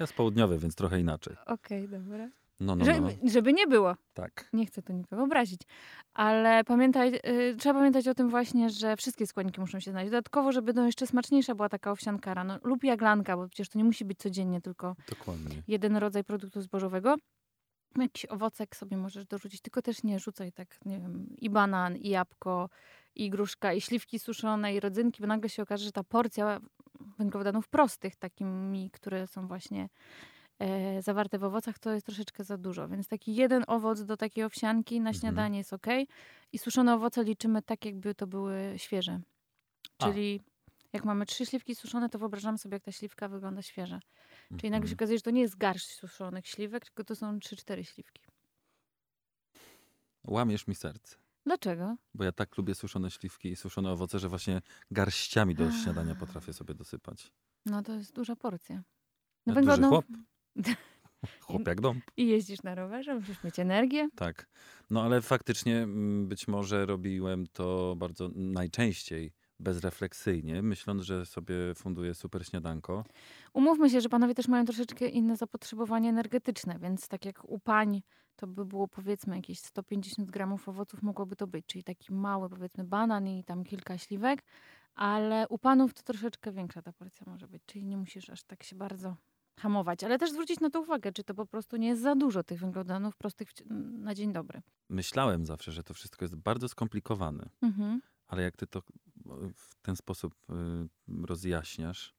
[0.00, 1.36] Ja z południowy, więc trochę inaczej.
[1.46, 2.28] Okej, dobra.
[2.60, 3.08] No, no, Że, no.
[3.24, 3.96] Żeby nie było.
[4.14, 4.48] Tak.
[4.52, 5.60] Nie chcę tu nikogo obrazić.
[6.14, 10.10] Ale pamiętaj, y, trzeba pamiętać o tym właśnie, że wszystkie składniki muszą się znaleźć.
[10.10, 13.84] Dodatkowo, żeby no jeszcze smaczniejsza była taka owsianka rano lub jaglanka, bo przecież to nie
[13.84, 15.62] musi być codziennie tylko Dokładnie.
[15.68, 17.16] jeden rodzaj produktu zbożowego.
[17.98, 22.08] Jakiś owocek sobie możesz dorzucić, tylko też nie rzucaj tak, nie wiem, i banan, i
[22.08, 22.68] jabłko,
[23.14, 26.60] i gruszka, i śliwki suszone, i rodzynki, bo nagle się okaże, że ta porcja
[27.18, 29.88] węglowodanów prostych, takimi, które są właśnie
[31.00, 32.88] zawarte w owocach, to jest troszeczkę za dużo.
[32.88, 35.20] Więc taki jeden owoc do takiej owsianki na Mhm.
[35.20, 35.86] śniadanie jest ok.
[36.52, 39.20] I suszone owoce liczymy tak, jakby to były świeże.
[39.98, 40.06] A.
[40.06, 40.40] Czyli
[40.92, 44.00] jak mamy trzy śliwki suszone, to wyobrażamy sobie, jak ta śliwka wygląda świeża.
[44.56, 44.96] Czyli nagle się Mhm.
[44.96, 48.22] okazuje, że to nie jest garść suszonych śliwek, tylko to są 3-4 śliwki.
[50.24, 51.16] Łamiesz mi serce.
[51.46, 51.96] Dlaczego?
[52.14, 56.52] Bo ja tak lubię suszone śliwki i suszone owoce, że właśnie garściami do śniadania potrafię
[56.52, 57.32] sobie dosypać.
[57.66, 58.74] No to jest duża porcja.
[59.46, 60.04] Ja No duży chłop.
[61.40, 62.04] Chłop jak dąb.
[62.16, 64.08] I jeździsz na rowerze, musisz mieć energię.
[64.16, 64.46] Tak.
[64.90, 72.14] No ale faktycznie mm, być może robiłem to bardzo najczęściej bezrefleksyjnie, myśląc, że sobie funduję
[72.14, 73.04] super śniadanko.
[73.52, 78.02] Umówmy się, że panowie też mają troszeczkę inne zapotrzebowanie energetyczne, więc tak jak u pań
[78.36, 82.84] to by było powiedzmy jakieś 150 gramów owoców mogłoby to być, czyli taki mały powiedzmy
[82.84, 84.42] banan i tam kilka śliwek,
[84.94, 88.62] ale u panów to troszeczkę większa ta porcja może być, czyli nie musisz aż tak
[88.62, 89.16] się bardzo
[89.60, 92.42] hamować, ale też zwrócić na to uwagę, czy to po prostu nie jest za dużo
[92.44, 94.62] tych węglowodanów prostych w- na dzień dobry.
[94.88, 98.00] Myślałem zawsze, że to wszystko jest bardzo skomplikowane, Mhm.
[98.28, 98.82] ale jak ty to
[99.54, 102.14] w ten sposób y, rozjaśniasz,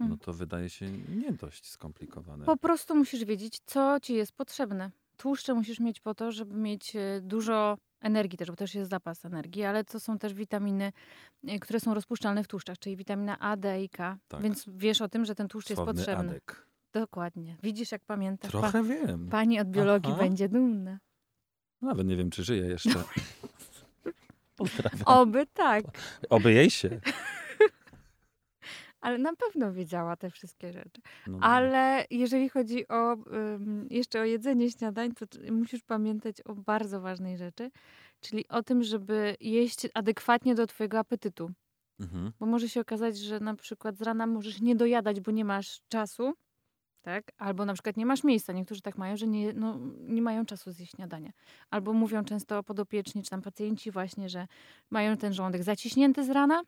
[0.00, 0.18] no Mm.
[0.18, 2.44] to wydaje się nie dość skomplikowane.
[2.44, 4.90] Po prostu musisz wiedzieć, co ci jest potrzebne.
[5.16, 9.24] Tłuszcze musisz mieć po to, żeby mieć e, dużo energii też, bo też jest zapas
[9.24, 10.92] energii, ale to są też witaminy,
[11.48, 14.18] e, które są rozpuszczalne w tłuszczach, czyli witamina A, D i K.
[14.28, 14.42] Tak.
[14.42, 16.30] Więc wiesz o tym, że ten tłuszcz jest Sławny potrzebny.
[16.30, 16.66] Adek.
[16.92, 17.56] Dokładnie.
[17.62, 18.52] Widzisz, jak pamiętasz.
[18.52, 19.28] Pa- Trochę wiem.
[19.28, 20.22] pani od biologii Aha.
[20.22, 20.98] będzie dumna.
[21.82, 22.90] Nawet nie wiem, czy żyje jeszcze.
[24.56, 25.02] Pozdrawiam.
[25.06, 25.84] Oby tak.
[26.30, 26.88] Oby jej się.
[29.00, 31.00] Ale na pewno wiedziała te wszystkie rzeczy.
[31.26, 37.00] No, Ale jeżeli chodzi o ym, jeszcze o jedzenie śniadań, to musisz pamiętać o bardzo
[37.00, 37.70] ważnej rzeczy,
[38.20, 41.50] czyli o tym, żeby jeść adekwatnie do twojego apetytu.
[42.00, 42.32] Mhm.
[42.40, 45.80] Bo może się okazać, że na przykład z rana możesz nie dojadać, bo nie masz
[45.88, 46.34] czasu,
[47.02, 47.32] tak?
[47.38, 48.52] Albo na przykład nie masz miejsca.
[48.52, 51.32] Niektórzy tak mają, że nie, no, nie mają czasu zjeść śniadania.
[51.70, 54.46] Albo mówią często podopieczni, czy tam pacjenci właśnie, że
[54.90, 56.62] mają ten żołądek zaciśnięty z rana,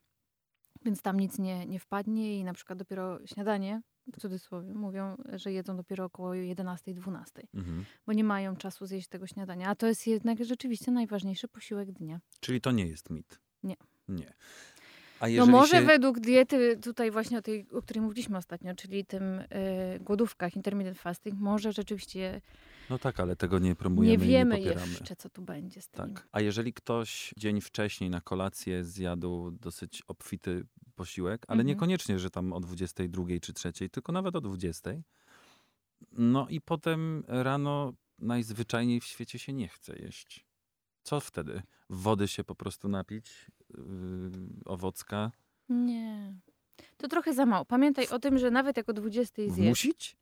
[0.84, 5.52] więc tam nic nie, nie wpadnie i na przykład dopiero śniadanie, w cudzysłowie, mówią, że
[5.52, 7.84] jedzą dopiero około 11-12, Mhm.
[8.06, 9.68] bo nie mają czasu zjeść tego śniadania.
[9.68, 12.20] A to jest jednak rzeczywiście najważniejszy posiłek dnia.
[12.40, 13.40] Czyli to nie jest mit.
[13.62, 13.76] Nie.
[14.08, 14.32] Nie.
[15.36, 15.82] No może się...
[15.86, 19.46] według diety tutaj właśnie o tej, o której mówiliśmy ostatnio, czyli tym y,
[20.00, 22.40] głodówkach, intermittent fasting, może rzeczywiście
[22.90, 24.92] No tak, ale tego nie promujemy nie wiemy i nie popieramy.
[24.92, 26.14] jeszcze, co tu będzie z tym.
[26.14, 26.28] Tak.
[26.32, 31.66] A jeżeli ktoś dzień wcześniej na kolację zjadł dosyć obfity posiłek, ale Mhm.
[31.66, 34.90] niekoniecznie, że tam o 22 czy 3, tylko nawet o 20,
[36.12, 40.46] no i potem rano najzwyczajniej w świecie się nie chce jeść.
[41.02, 41.62] Co wtedy?
[41.90, 43.46] Wody się po prostu napić,
[44.64, 45.30] owocka,
[45.68, 46.34] Nie.
[46.96, 47.64] To trochę za mało.
[47.64, 50.16] Pamiętaj o tym, że nawet jak o 20 zjesz, wmusić?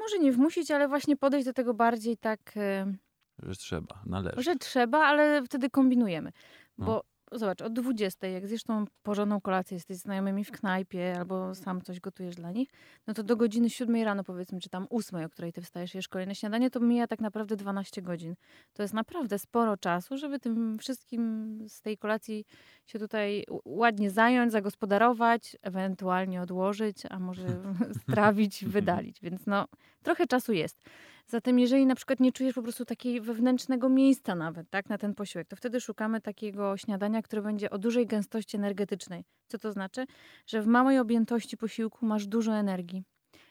[0.00, 2.96] może nie wmusić, ale właśnie podejść do tego bardziej tak, y,
[3.42, 4.42] Że trzeba, należy.
[4.42, 6.32] że trzeba, ale wtedy kombinujemy.
[6.78, 6.86] No.
[7.32, 12.00] Zobacz, od 20, jak zjesz tą porządną kolację, jesteś znajomymi w knajpie albo sam coś
[12.00, 12.70] gotujesz dla nich,
[13.06, 16.08] no to do godziny 7 rano powiedzmy, czy tam 8, o której ty wstajesz, jesz
[16.08, 18.34] kolejne śniadanie, to mija tak naprawdę 12 godzin.
[18.72, 22.44] To jest naprawdę sporo czasu, żeby tym wszystkim z tej kolacji
[22.86, 27.46] się tutaj ładnie zająć, zagospodarować, ewentualnie odłożyć, a może
[28.02, 29.20] strawić, wydalić.
[29.20, 29.68] Więc no,
[30.02, 30.82] trochę czasu jest.
[31.28, 35.14] Zatem jeżeli na przykład nie czujesz po prostu takiego wewnętrznego miejsca nawet, tak, na ten
[35.14, 39.24] posiłek, to wtedy szukamy takiego śniadania, które będzie o dużej gęstości energetycznej.
[39.48, 40.06] Co to znaczy?
[40.46, 43.04] Że w małej objętości posiłku masz dużo energii.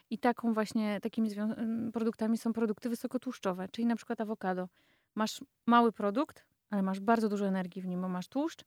[0.10, 4.70] I taką właśnie, takimi ym, produktami są produkty wysokotłuszczowe, czyli na przykład awokado.
[5.16, 8.64] Masz mały produkt, ale masz bardzo dużo energii w nim, bo masz tłuszcz,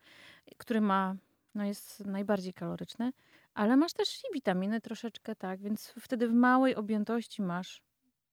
[0.56, 1.16] który ma,
[1.54, 3.12] no jest najbardziej kaloryczny,
[3.54, 7.87] ale masz też i witaminy troszeczkę, tak, więc wtedy w małej objętości masz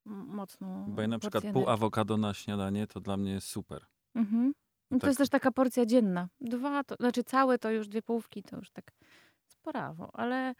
[0.06, 3.86] mocną Bo ja na przykład pół awokado na śniadanie to dla mnie jest super.
[4.16, 4.54] Mhm.
[4.92, 5.08] No to Tak.
[5.08, 6.30] jest też taka porcja dzienna.
[6.42, 8.92] Dwa, to znaczy całe to już dwie połówki, to już tak
[9.48, 10.56] sporawo, ale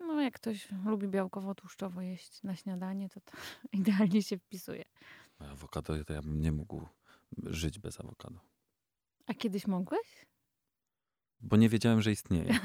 [0.00, 3.32] no jak ktoś lubi białkowo-tłuszczowo jeść na śniadanie, to to
[3.72, 4.84] idealnie się wpisuje.
[5.38, 6.86] Awokado to ja bym nie mógł
[7.42, 8.40] żyć bez awokado.
[9.26, 10.26] A kiedyś mogłeś?
[11.40, 12.58] Bo nie wiedziałem, że istnieje.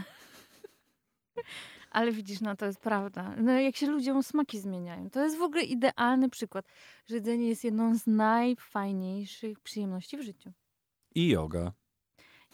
[1.98, 3.36] Ale widzisz, no to jest prawda.
[3.38, 5.10] No jak się ludziom smaki zmieniają.
[5.10, 6.66] To jest w ogóle idealny przykład,
[7.06, 10.52] że jedzenie jest jedną z najfajniejszych przyjemności w życiu.
[11.16, 11.72] I yoga.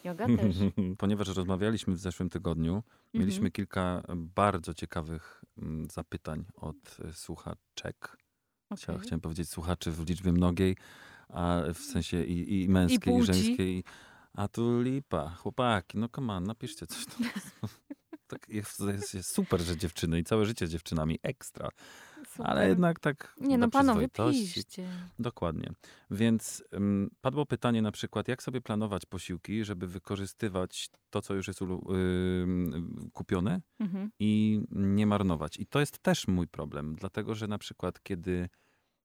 [0.04, 0.56] Yoga też.
[0.98, 3.52] Ponieważ rozmawialiśmy w zeszłym tygodniu, mieliśmy Mhm.
[3.52, 8.18] kilka bardzo ciekawych mm, zapytań od e, słuchaczek.
[8.70, 9.00] Okej.
[9.00, 10.78] Chciałem powiedzieć słuchaczy w liczbie mnogiej,
[11.30, 13.34] a w sensie i, i męskiej, i, płci.
[13.34, 13.84] żeńskiej.
[14.34, 17.06] A tu lipa, chłopaki, no come on, napiszcie coś.
[18.34, 18.82] Tak jest,
[19.14, 21.70] jest, super, że dziewczyny i całe życie z dziewczynami, ekstra.
[22.28, 22.48] Super.
[22.50, 24.88] Ale jednak tak Nie no, panowie, piszcie.
[25.20, 25.72] Dokładnie.
[26.12, 31.48] Więc ym, padło pytanie na przykład, jak sobie planować posiłki, żeby wykorzystywać to, co już
[31.48, 34.12] jest ym, kupione Mhm.
[34.20, 35.60] i nie marnować.
[35.60, 38.50] I to jest też mój problem, dlatego że na przykład, kiedy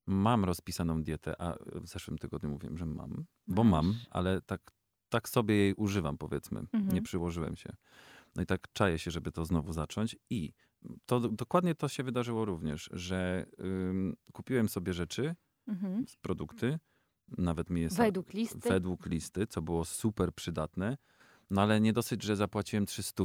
[0.06, 4.60] mam rozpisaną dietę, a w zeszłym tygodniu mówiłem, że mam, bo mam, ale tak,
[5.08, 6.60] tak sobie jej używam, powiedzmy.
[6.60, 6.88] Mhm.
[6.88, 7.72] Nie przyłożyłem się.
[8.36, 10.16] No i tak czaję się, żeby to znowu zacząć.
[10.30, 10.52] I
[11.06, 15.34] to dokładnie to się wydarzyło również, że ym, kupiłem sobie rzeczy,
[15.68, 16.04] Mhm.
[16.20, 16.78] produkty,
[17.38, 18.68] nawet mi jest Według listy.
[18.68, 20.96] według listy, co było super przydatne.
[21.50, 23.24] No ale nie dosyć, że zapłaciłem 300,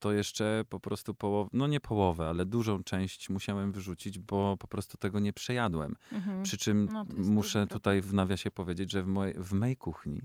[0.00, 4.68] to jeszcze po prostu połowę, no nie połowę, ale dużą część musiałem wyrzucić, bo po
[4.68, 5.96] prostu tego nie przejadłem.
[6.12, 6.42] Mhm.
[6.42, 10.22] Przy czym No, muszę tutaj w nawiasie powiedzieć, że w mojej, w mojej kuchni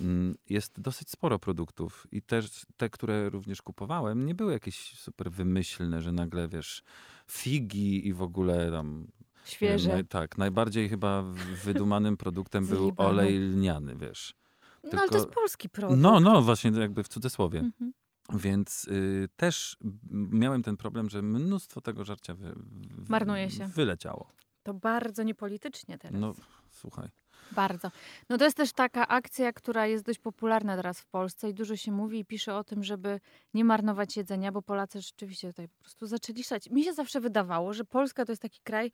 [0.00, 5.30] mm, jest dosyć sporo produktów i też te, które również kupowałem, nie były jakieś super
[5.30, 6.82] wymyślne, że nagle, wiesz,
[7.30, 9.06] figi i w ogóle tam...
[9.44, 9.88] Świeże.
[9.88, 11.22] Naj, tak, najbardziej chyba
[11.64, 14.34] wydumanym produktem był olej lniany, wiesz.
[14.84, 16.00] No ale to tylko- jest polski produkt.
[16.00, 17.58] No, no, właśnie jakby w cudzysłowie.
[17.58, 17.92] Mhm.
[18.34, 19.76] Więc y, też
[20.12, 23.66] miałem ten problem, że mnóstwo tego żarcia wy, w- Marnuje się.
[23.66, 24.30] wyleciało.
[24.62, 26.20] To bardzo niepolitycznie teraz.
[26.20, 26.34] No,
[26.70, 27.08] słuchaj.
[27.52, 27.90] Bardzo.
[28.28, 31.76] No to jest też taka akcja, która jest dość popularna teraz w Polsce i dużo
[31.76, 33.20] się mówi i pisze o tym, żeby
[33.54, 36.70] nie marnować jedzenia, bo Polacy rzeczywiście tutaj po prostu zaczęli szać.
[36.70, 38.92] Mi się zawsze wydawało, że Polska to jest taki kraj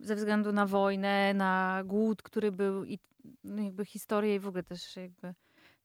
[0.00, 2.98] ze względu na wojnę, na głód, który był i
[3.44, 5.34] no jakby historię i w ogóle też jakby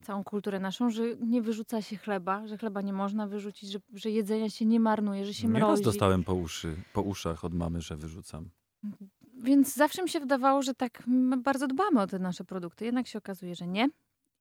[0.02, 4.10] całą kulturę naszą, że nie wyrzuca się chleba, że chleba nie można wyrzucić, że, że
[4.10, 5.82] jedzenia się nie marnuje, że się Nieraz mrozi.
[5.82, 8.50] dostałem po, uszy, po uszach od mamy, że wyrzucam.
[9.42, 11.02] Więc zawsze mi się wydawało, że tak
[11.38, 12.84] bardzo dbamy o te nasze produkty.
[12.84, 13.88] Jednak się okazuje, że nie.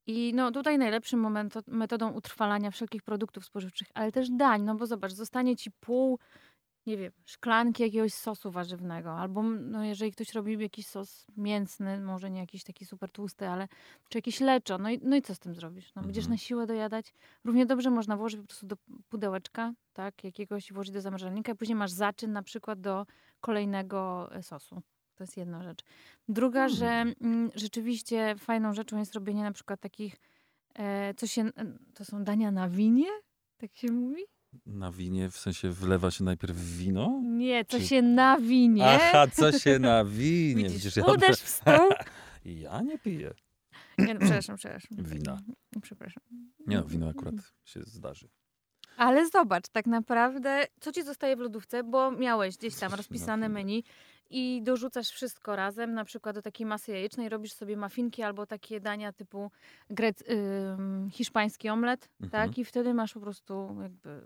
[0.08, 4.88] I no tutaj najlepszym moment, metodą utrwalania wszelkich produktów spożywczych, ale też dań, no bo
[4.88, 6.20] zobacz, zostanie ci pół,
[6.86, 12.30] nie wiem, szklanki jakiegoś sosu warzywnego, albo no jeżeli ktoś robi jakiś sos mięsny, może
[12.30, 13.68] nie jakiś taki super tłusty, ale
[14.10, 15.96] czy jakiś leczo, no i, no i co z tym zrobisz?
[15.96, 16.32] No będziesz Mhm.
[16.34, 17.14] na siłę dojadać.
[17.44, 18.76] Równie dobrze można włożyć po prostu do
[19.10, 23.06] pudełeczka, tak, jakiegoś i włożyć do zamrażalnika, i później masz zaczyn na przykład do
[23.42, 24.82] kolejnego e, sosu.
[25.16, 25.84] To jest jedna rzecz.
[26.30, 26.78] Druga, Hmm.
[26.78, 26.88] że
[27.22, 30.16] mm, rzeczywiście fajną rzeczą jest robienie na przykład takich,
[30.74, 31.50] e, co się,
[31.94, 33.08] to są dania na winie?
[33.58, 34.22] Tak się mówi?
[34.66, 37.22] Na winie, w sensie wlewa się najpierw wino?
[37.24, 38.86] Nie, co Czy- się na winie.
[38.86, 40.64] Aha, co się na winie.
[40.64, 41.90] Widzisz, Widzisz, ja, uderz w stół.
[42.46, 43.34] ja nie piję.
[43.98, 44.98] Nie, no, przepraszam, przepraszam.
[44.98, 45.40] Wina.
[45.82, 46.24] Przepraszam.
[46.68, 48.30] Nie no, wino akurat się zdarzy.
[48.98, 53.84] Ale zobacz, tak naprawdę, co ci zostaje w lodówce, bo miałeś gdzieś tam rozpisane menu
[54.30, 58.80] i dorzucasz wszystko razem, na przykład do takiej masy jajecznej robisz sobie mafinki albo takie
[58.80, 59.52] dania typu
[59.90, 62.32] grec, ym, hiszpański omlet, Mhm.
[62.32, 62.58] tak?
[62.58, 64.22] I wtedy masz po prostu jakby,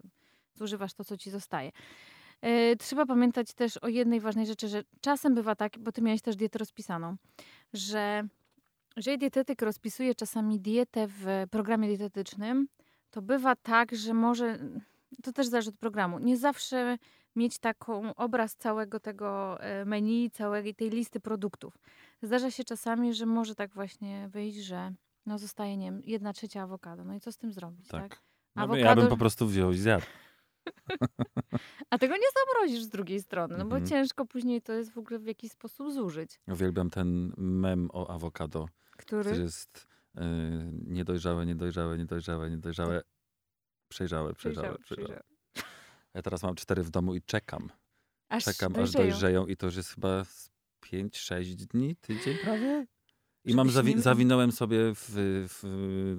[0.55, 1.71] zużywasz to, co ci zostaje.
[2.41, 6.21] Yy, trzeba pamiętać też o jednej ważnej rzeczy, że czasem bywa tak, bo ty miałeś
[6.21, 7.15] też dietę rozpisaną,
[7.73, 8.23] że
[8.95, 12.67] jeżeli dietetyk rozpisuje czasami dietę w programie dietetycznym,
[13.11, 14.59] to bywa tak, że może,
[15.23, 16.97] to też zależy od programu, nie zawsze
[17.35, 21.77] mieć taką obraz całego tego e, menu, całej tej listy produktów.
[22.21, 24.93] Zdarza się czasami, że może tak właśnie wyjść, że
[25.25, 27.03] no zostaje, nie wiem, jedna trzecia awokado.
[27.03, 28.09] No i co z tym zrobić, tak?
[28.09, 28.21] Tak.
[28.55, 30.05] No, ja Awokado- bym po prostu wziął i zjadł.
[31.89, 33.85] A tego nie zamrozisz z drugiej strony, no bo Mhm.
[33.85, 36.39] ciężko później to jest w ogóle w jakiś sposób zużyć.
[36.47, 38.65] Uwielbiam ten mem o awokado,
[38.97, 39.23] Który...
[39.29, 40.21] który jest y,
[40.87, 43.01] niedojrzałe, niedojrzałe, niedojrzałe, niedojrzałe,
[43.93, 45.21] przejrzałe, przejrzałe, przejrzałe.
[46.13, 47.69] Ja teraz mam cztery w domu i czekam.
[48.29, 49.09] Aż Czekam, aż dojrzeją.
[49.09, 50.25] dojrzeją i to już jest chyba
[50.85, 52.87] 5-6 dni, tydzień prawie.
[53.45, 55.05] I mam zawi- nie- zawinąłem sobie w,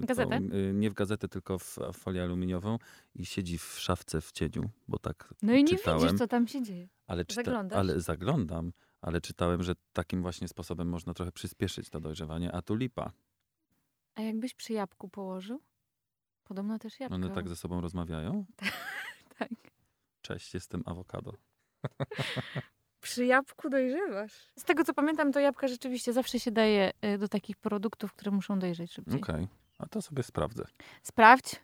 [0.00, 0.36] w Gazetę?
[0.36, 2.78] Y, nie w gazetę, tylko w folię aluminiową
[3.14, 6.00] i siedzi w szafce w cieniu, bo tak No i nie czytałem.
[6.02, 6.88] widzisz, co tam się dzieje.
[7.06, 7.78] ale, zaglądasz?
[7.78, 12.74] ale zaglądam, ale czytałem, że takim właśnie sposobem można trochę przyspieszyć to dojrzewanie, a tu
[12.74, 13.12] lipa.
[14.14, 15.60] A jakbyś przy jabłku położył?
[16.44, 17.14] Podobno też jabłko.
[17.14, 18.44] One tak ze sobą rozmawiają.
[19.38, 19.48] tak.
[20.22, 21.32] Cześć, jestem awokado.
[23.00, 24.48] Przy jabłku dojrzewasz.
[24.58, 28.30] Z tego co pamiętam, to jabłka rzeczywiście zawsze się daje y, do takich produktów, które
[28.30, 29.20] muszą dojrzeć szybciej.
[29.20, 30.64] Okej, a to sobie sprawdzę.
[31.02, 31.62] Sprawdź,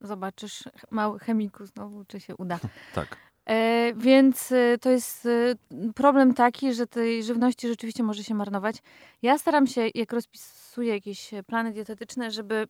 [0.00, 2.58] zobaczysz, mały chemiku znowu, czy się uda.
[2.94, 3.16] Tak.
[3.44, 5.56] E, więc y, to jest y,
[5.94, 8.76] problem taki, że tej żywności rzeczywiście może się marnować.
[9.22, 12.66] Ja staram się, jak rozpisuję jakieś plany dietetyczne, żeby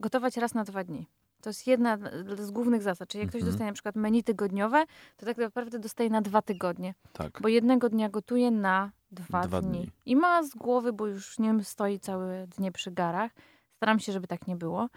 [0.00, 1.06] gotować raz na dwa dni.
[1.42, 1.98] To jest jedna
[2.38, 3.08] z głównych zasad.
[3.08, 3.52] Czyli jak ktoś Mhm.
[3.52, 4.84] dostaje na przykład menu tygodniowe,
[5.16, 6.94] to tak naprawdę dostaje na dwa tygodnie.
[7.12, 7.38] Tak.
[7.42, 9.70] Bo jednego dnia gotuje na dwa, Dwa dni.
[9.78, 9.90] dni.
[10.06, 13.32] I ma z głowy, bo już nie wiem, stoi całe dnie przy garach.
[13.76, 14.88] Staram się, żeby tak nie było.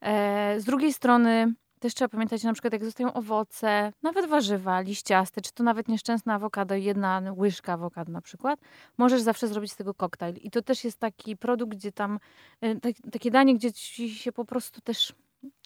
[0.00, 1.54] E, z drugiej strony
[1.86, 5.88] też trzeba pamiętać, że na przykład jak zostają owoce, nawet warzywa, liściaste, czy to nawet
[5.88, 8.60] nieszczęsne awokado, jedna łyżka awokado na przykład,
[8.98, 10.36] możesz zawsze zrobić z tego koktajl.
[10.36, 12.18] I to też jest taki produkt, gdzie tam,
[12.60, 15.12] e, tak, takie danie, gdzie ci się po prostu też,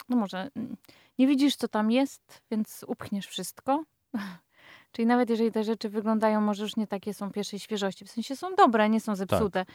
[0.09, 0.76] no może, mm,
[1.18, 3.85] nie widzisz co tam jest, więc upchniesz wszystko.
[4.92, 8.37] Czyli nawet jeżeli te rzeczy wyglądają, może już nie takie są pierwszej świeżości, w sensie
[8.37, 9.66] są dobre, nie są zepsute.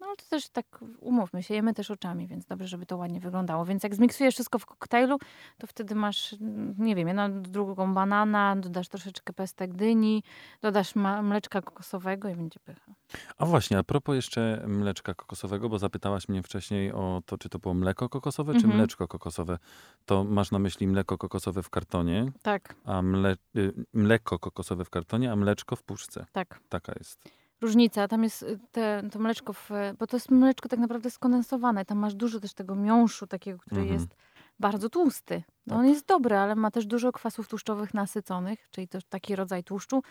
[0.00, 0.66] No ale to też tak,
[1.00, 3.64] umówmy się, jemy też oczami, więc dobrze, żeby to ładnie wyglądało.
[3.64, 5.18] Więc jak zmiksujesz wszystko w koktajlu,
[5.58, 6.34] to wtedy masz,
[6.78, 10.22] nie wiem, jedną drugą banana, dodasz troszeczkę pestek dyni,
[10.62, 12.92] dodasz mleczka kokosowego i będzie pycha.
[13.38, 17.58] A właśnie, a propos jeszcze mleczka kokosowego, bo zapytałaś mnie wcześniej o to, czy to
[17.58, 18.76] było mleko kokosowe, czy Mhm.
[18.76, 19.58] mleczko kokosowe.
[20.06, 24.90] To masz na myśli mleko kokosowe w kartonie, Tak, a mle, y, mleko kokosowe w
[24.90, 26.26] kartonie, a mleczko w puszce.
[26.32, 26.60] tak.
[26.68, 27.20] Taka jest.
[27.60, 28.08] różnica.
[28.08, 31.84] Tam jest y, te, to mleczko, w, bo to jest mleczko tak naprawdę skondensowane.
[31.84, 34.00] Tam masz dużo też tego miąższu takiego, który Mhm.
[34.00, 34.16] jest
[34.60, 35.42] bardzo tłusty.
[35.66, 35.78] No Tak.
[35.78, 40.02] On jest dobry, ale ma też dużo kwasów tłuszczowych nasyconych, czyli to taki rodzaj tłuszczu,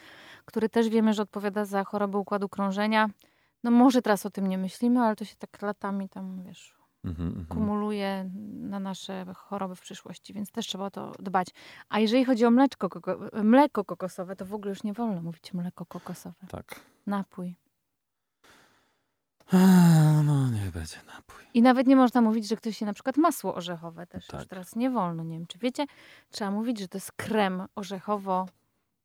[0.45, 3.09] który też wiemy, że odpowiada za choroby układu krążenia.
[3.63, 7.27] No może teraz o tym nie myślimy, ale to się tak latami tam, wiesz, Mhm,
[7.27, 7.45] mhm.
[7.45, 11.47] kumuluje na nasze choroby w przyszłości, więc też trzeba o to dbać.
[11.89, 15.53] A jeżeli chodzi o mleczko, koko, mleko kokosowe, to w ogóle już nie wolno mówić
[15.53, 16.47] mleko kokosowe.
[16.49, 16.79] Tak.
[17.07, 17.55] Napój.
[19.51, 19.57] A,
[20.23, 21.43] No, nie będzie napój.
[21.53, 24.47] I nawet nie można mówić, że ktoś je na przykład masło orzechowe też już Tak.
[24.47, 25.23] teraz nie wolno.
[25.23, 25.85] Nie wiem, czy wiecie,
[26.29, 28.45] trzeba mówić, że to jest krem orzechowo,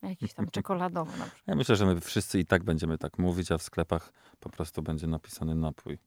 [0.03, 1.43] jakiś tam czekoladowy na przykład.
[1.47, 4.83] Ja myślę, że my wszyscy i tak będziemy tak mówić, a w sklepach po prostu
[4.83, 5.99] będzie napisany napój.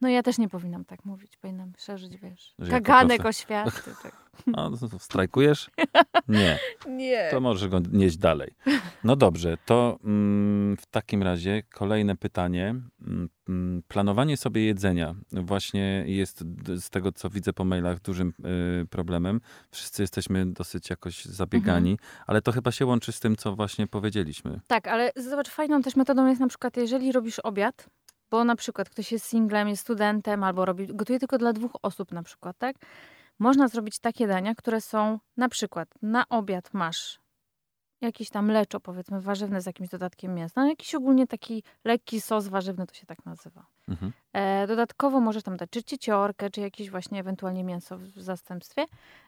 [0.00, 3.90] No ja też nie powinnam tak mówić, powinnam szerzyć, wiesz, Że kaganek oświaty.
[4.02, 4.28] Tak.
[4.56, 5.70] A, to strajkujesz?
[6.28, 6.58] Nie.
[6.88, 7.28] Nie.
[7.30, 8.54] To możesz go nieść dalej.
[9.04, 12.74] No dobrze, to mm, w takim razie kolejne pytanie.
[13.06, 16.44] Mm, mm, Planowanie sobie jedzenia właśnie jest
[16.80, 18.32] z tego, co widzę po mailach, dużym
[18.82, 19.40] y, problemem.
[19.70, 22.08] Wszyscy jesteśmy dosyć jakoś zabiegani, Mhm.
[22.26, 24.60] ale to chyba się łączy z tym, co właśnie powiedzieliśmy.
[24.66, 27.86] Tak, ale zobacz, fajną też metodą jest na przykład, jeżeli robisz obiad,
[28.30, 32.12] bo na przykład ktoś jest singlem, jest studentem, albo robi, gotuje tylko dla dwóch osób
[32.12, 32.76] na przykład, tak?
[33.38, 37.20] Można zrobić takie dania, które są na przykład na obiad masz
[38.00, 40.60] jakieś tam leczo, powiedzmy, warzywne z jakimś dodatkiem mięsa.
[40.60, 43.66] No, jakiś ogólnie taki lekki sos warzywny, to się tak nazywa.
[43.88, 44.12] Mhm.
[44.32, 48.86] E, dodatkowo możesz tam dać czy cieciorkę, czy jakieś właśnie ewentualnie mięso w w zastępstwie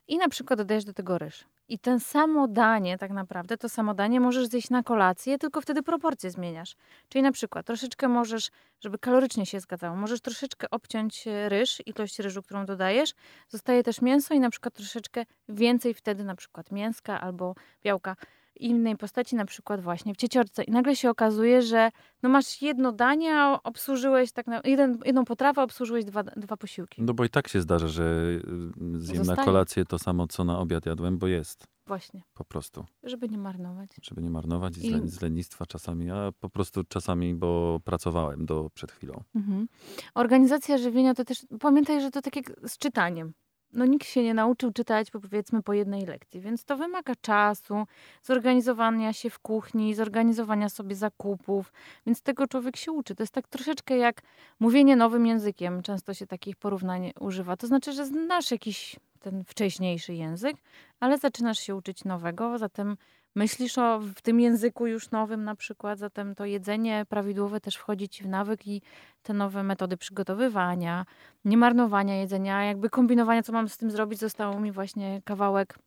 [0.09, 1.45] i na przykład dodajesz do tego ryż.
[1.71, 5.83] I ten samo danie tak naprawdę, to samo danie możesz zjeść na kolację, tylko wtedy
[5.83, 6.77] proporcje zmieniasz.
[7.09, 12.19] Czyli na przykład troszeczkę możesz, żeby kalorycznie się zgadzało, możesz troszeczkę obciąć e, ryż, ilość
[12.19, 13.15] ryżu, którą dodajesz.
[13.49, 17.55] Zostaje też mięso i na przykład troszeczkę więcej wtedy na przykład mięska albo
[17.85, 18.17] białka
[18.57, 20.63] innej postaci, na przykład właśnie w cieciorce.
[20.63, 21.91] I nagle się okazuje, że
[22.23, 27.03] no masz jedno danie, a obsłużyłeś tak na, jeden, jedną potrawę, obsłużyłeś dwa, dwa posiłki.
[27.03, 30.59] No bo i tak się zdarza, że y, zjem na kolację to samo, co na
[30.59, 32.85] obiad jadłem, bo jest Właśnie, po prostu.
[33.03, 33.91] żeby nie marnować.
[34.03, 38.71] Żeby nie marnować i z, z lenistwa czasami, a po prostu czasami, bo pracowałem do
[38.75, 39.23] przed chwilą.
[39.35, 39.69] Mhm.
[40.15, 43.33] Organizacja żywienia to też, pamiętaj, że to tak jak z czytaniem.
[43.73, 47.87] No nikt się nie nauczył czytać po, powiedzmy po jednej lekcji, więc to wymaga czasu,
[48.23, 51.73] zorganizowania się w kuchni, zorganizowania sobie zakupów,
[52.07, 53.15] więc tego człowiek się uczy.
[53.15, 54.23] To jest tak troszeczkę jak
[54.61, 55.83] mówienie nowym językiem.
[55.83, 57.57] Często się takich porównań używa.
[57.57, 60.57] To znaczy, że znasz jakiś ten wcześniejszy język,
[61.01, 62.97] ale zaczynasz się uczyć nowego, zatem
[63.35, 68.09] myślisz o w tym języku już nowym na przykład, zatem to jedzenie prawidłowe też wchodzi
[68.09, 68.83] ci w nawyk i
[69.23, 71.07] te nowe metody przygotowywania,
[71.45, 74.21] nie marnowania jedzenia, jakby kombinowania, co mam z tym zrobić.
[74.21, 75.79] Zostało mi właśnie kawałek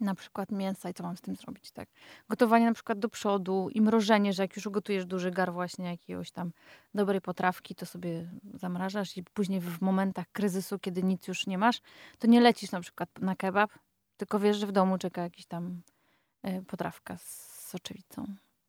[0.00, 1.88] na przykład mięsa i co mam z tym zrobić, tak.
[2.28, 6.30] Gotowanie na przykład do przodu i mrożenie, że jak już ugotujesz duży gar właśnie jakiegoś
[6.30, 6.52] tam
[6.94, 11.80] dobrej potrawki, to sobie zamrażasz i później w momentach kryzysu, kiedy nic już nie masz,
[12.18, 13.70] to nie lecisz na przykład na kebab,
[14.16, 15.82] tylko wiesz, że w domu czeka jakiś tam
[16.66, 18.26] potrawka z soczewicą.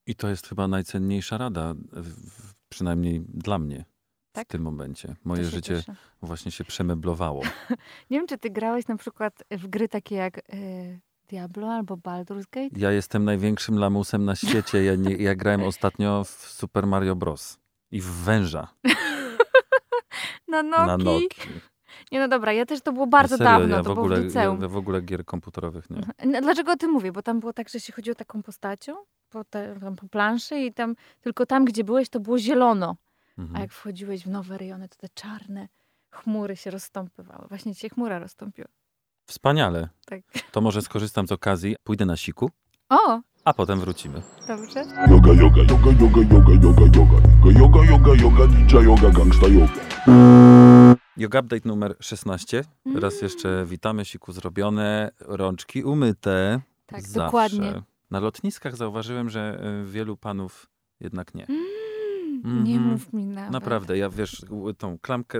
[0.07, 3.85] I to jest chyba najcenniejsza rada, w, przynajmniej dla mnie
[4.31, 4.47] Tak?
[4.47, 5.15] w tym momencie.
[5.23, 5.95] Moje życie cieszę.
[6.21, 7.41] właśnie się przemeblowało.
[8.09, 12.43] Nie wiem, czy ty grałeś na przykład w gry takie jak y, Diablo albo Baldur's
[12.51, 12.69] Gate?
[12.79, 14.83] Ja jestem największym lamusem na świecie.
[14.83, 17.59] Ja, nie, ja grałem ostatnio w Super Mario Bros.
[17.91, 18.67] I w węża
[20.47, 20.87] Na Noki.
[20.87, 21.29] na Noki.
[22.11, 24.21] Nie no dobra, ja też to było bardzo Serio, dawno, ja to w ogóle, było
[24.21, 24.61] w liceum.
[24.61, 26.01] ja w ogóle gier komputerowych nie.
[26.25, 27.11] No, Dlaczego o tym mówię?
[27.11, 28.93] Bo tam było tak, że się chodziło taką postacią
[29.29, 32.95] po, te, tam po planszy i tam tylko tam, gdzie byłeś, to było zielono.
[33.37, 33.61] A Mhm.
[33.61, 35.67] jak wchodziłeś w nowe rejony, to te czarne
[36.11, 37.45] chmury się rozstąpywały.
[37.49, 38.67] Właśnie ci się chmura rozstąpiła.
[39.25, 39.89] Wspaniale.
[40.05, 40.21] Tak.
[40.51, 42.49] To może skorzystam z okazji, pójdę na siku,
[42.89, 44.21] O, a potem wrócimy.
[44.47, 44.79] dobrze.
[45.09, 47.59] Yoga, yoga, yoga, yoga, yoga, yoga, yoga.
[47.59, 50.92] Yoga, yoga, yoga, ninja yoga, gangsta yoga.
[51.17, 52.63] Yoga Update numer 16.
[52.95, 56.61] Raz jeszcze witamy, siku zrobione, rączki umyte.
[56.85, 57.19] Tak, Zawsze.
[57.25, 57.81] dokładnie.
[58.11, 61.45] Na lotniskach zauważyłem, że y, wielu panów jednak nie.
[61.47, 62.91] Mm, Nie Mhm.
[62.91, 63.51] mów mi nawet.
[63.51, 64.45] Naprawdę, ja wiesz,
[64.77, 65.39] tą klamkę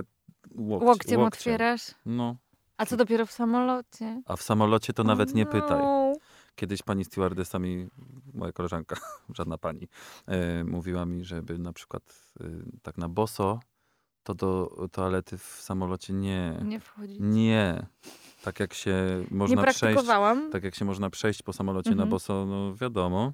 [0.56, 1.26] łokci, Łokciem łokciem.
[1.54, 1.94] otwierasz?
[2.06, 2.36] No,
[2.76, 4.22] A co dopiero w samolocie?
[4.26, 5.78] a w samolocie to nawet nie pytaj.
[5.82, 6.12] No.
[6.54, 7.88] Kiedyś pani stewardessa mi
[8.34, 8.96] moja koleżanka,
[9.38, 9.88] żadna pani,
[10.26, 12.02] e, mówiła mi, żeby na przykład
[12.40, 12.44] e,
[12.82, 13.60] tak na boso,
[14.24, 16.58] to do toalety w samolocie nie.
[16.64, 17.16] Nie wchodzi.
[17.22, 17.86] Nie.
[18.42, 20.06] Tak jak się można Nie przejść.
[20.52, 22.08] Tak jak się można przejść po samolocie na Mhm.
[22.10, 23.32] boso, no wiadomo.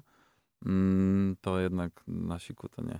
[0.65, 2.99] Mm, to jednak na siku to nie.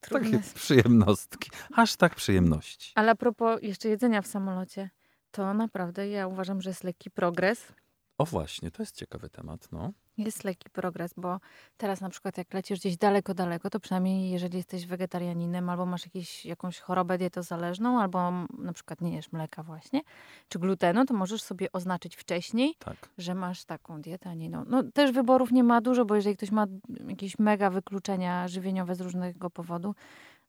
[0.00, 0.30] Trudne.
[0.30, 1.50] Takie przyjemnostki.
[1.74, 2.92] Aż tak przyjemności.
[2.94, 4.90] Ale a propos jeszcze jedzenia w samolocie,
[5.30, 7.72] to naprawdę ja uważam, że jest lekki progres.
[8.18, 9.92] O właśnie, to jest ciekawy temat, no.
[10.18, 11.40] Jest lekki progres, bo
[11.76, 16.04] teraz na przykład jak lecisz gdzieś daleko, daleko, to przynajmniej jeżeli jesteś wegetarianinem albo masz
[16.04, 20.00] jakieś, jakąś chorobę dietozależną, albo na przykład nie jesz mleka właśnie,
[20.48, 23.08] czy glutenu, to możesz sobie oznaczyć wcześniej, Tak.
[23.18, 24.64] że masz taką dietę, a nie inną.
[24.66, 26.66] No też wyborów nie ma dużo, bo jeżeli ktoś ma
[27.08, 29.94] jakieś mega wykluczenia żywieniowe z różnego powodu,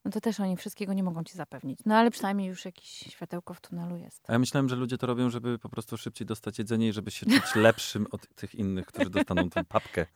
[0.04, 1.78] no to też oni wszystkiego nie mogą ci zapewnić.
[1.86, 4.30] No ale przynajmniej już jakieś światełko w tunelu jest.
[4.30, 7.10] A ja myślałem, że ludzie to robią, żeby po prostu szybciej dostać jedzenie i żeby
[7.10, 10.06] się czuć lepszym od tych innych, którzy dostaną tą papkę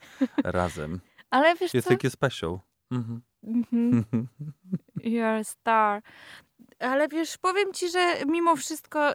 [0.44, 1.00] razem.
[1.30, 1.94] Ale wiesz Jest co?
[1.94, 2.58] takie special.
[2.90, 3.22] Mhm.
[3.42, 4.26] Mhm.
[5.04, 6.02] You're a star.
[6.78, 9.14] Ale wiesz, powiem ci, że mimo wszystko,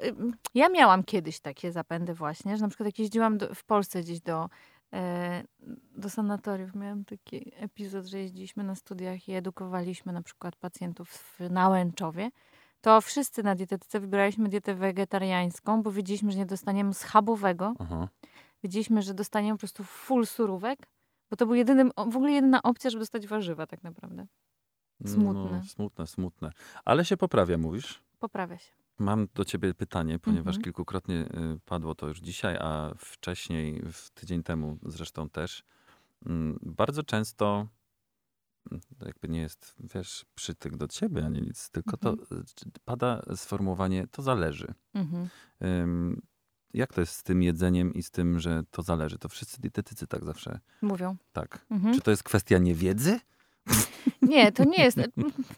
[0.55, 4.21] ja miałam kiedyś takie zapędy właśnie, że na przykład jak jeździłam do, w Polsce gdzieś
[4.21, 4.49] do,
[5.95, 11.39] do sanatoriów, miałam taki epizod, że jeździliśmy na studiach i edukowaliśmy na przykład pacjentów w,
[11.49, 12.29] na Łęczowie,
[12.81, 18.07] to wszyscy na dietetyce wybieraliśmy dietę wegetariańską, bo wiedzieliśmy, że nie dostaniemy schabowego, Aha.
[18.63, 20.79] wiedzieliśmy, że dostaniemy po prostu full surówek,
[21.29, 24.27] bo to był jedyny, w ogóle jedyna opcja, żeby dostać warzywa tak naprawdę.
[25.05, 25.51] Smutne.
[25.51, 26.51] No, smutne, smutne.
[26.85, 28.01] Ale się poprawia, mówisz?
[28.19, 28.71] Poprawia się.
[28.99, 30.63] Mam do ciebie pytanie, ponieważ Mhm.
[30.63, 35.63] kilkukrotnie y, padło to już dzisiaj, a wcześniej, w tydzień temu zresztą też.
[36.25, 37.67] Mm, Bardzo często
[38.71, 42.41] mm, to jakby nie jest, wiesz, przytyk do ciebie ani nic, tylko to Mhm.
[42.67, 44.73] y, pada sformułowanie to zależy.
[44.93, 45.29] Mhm.
[46.73, 49.17] Jak to jest z tym jedzeniem i z tym, że to zależy?
[49.17, 51.15] To wszyscy dietetycy tak zawsze, Mówią.
[51.33, 51.65] tak.
[51.71, 51.95] Mhm.
[51.95, 53.19] Czy to jest kwestia niewiedzy?
[54.21, 54.97] Nie, to nie jest.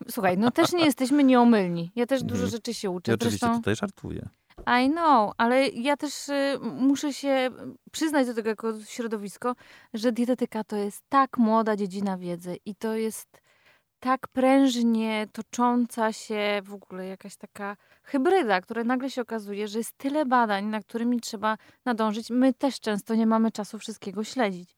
[0.09, 1.91] Słuchaj, no też nie jesteśmy nieomylni.
[1.95, 2.51] Ja też dużo Mhm.
[2.51, 3.11] rzeczy się uczę.
[3.11, 4.29] Ja oczywiście Zresztą, tutaj żartuję.
[4.85, 7.49] I know, ale ja też y, muszę się
[7.91, 9.55] przyznać do tego jako środowisko,
[9.93, 13.41] że dietetyka to jest tak młoda dziedzina wiedzy i to jest
[13.99, 19.97] tak prężnie tocząca się w ogóle jakaś taka hybryda, która nagle się okazuje, że jest
[19.97, 22.29] tyle badań, na którymi trzeba nadążyć.
[22.29, 24.75] My też często nie mamy czasu wszystkiego śledzić.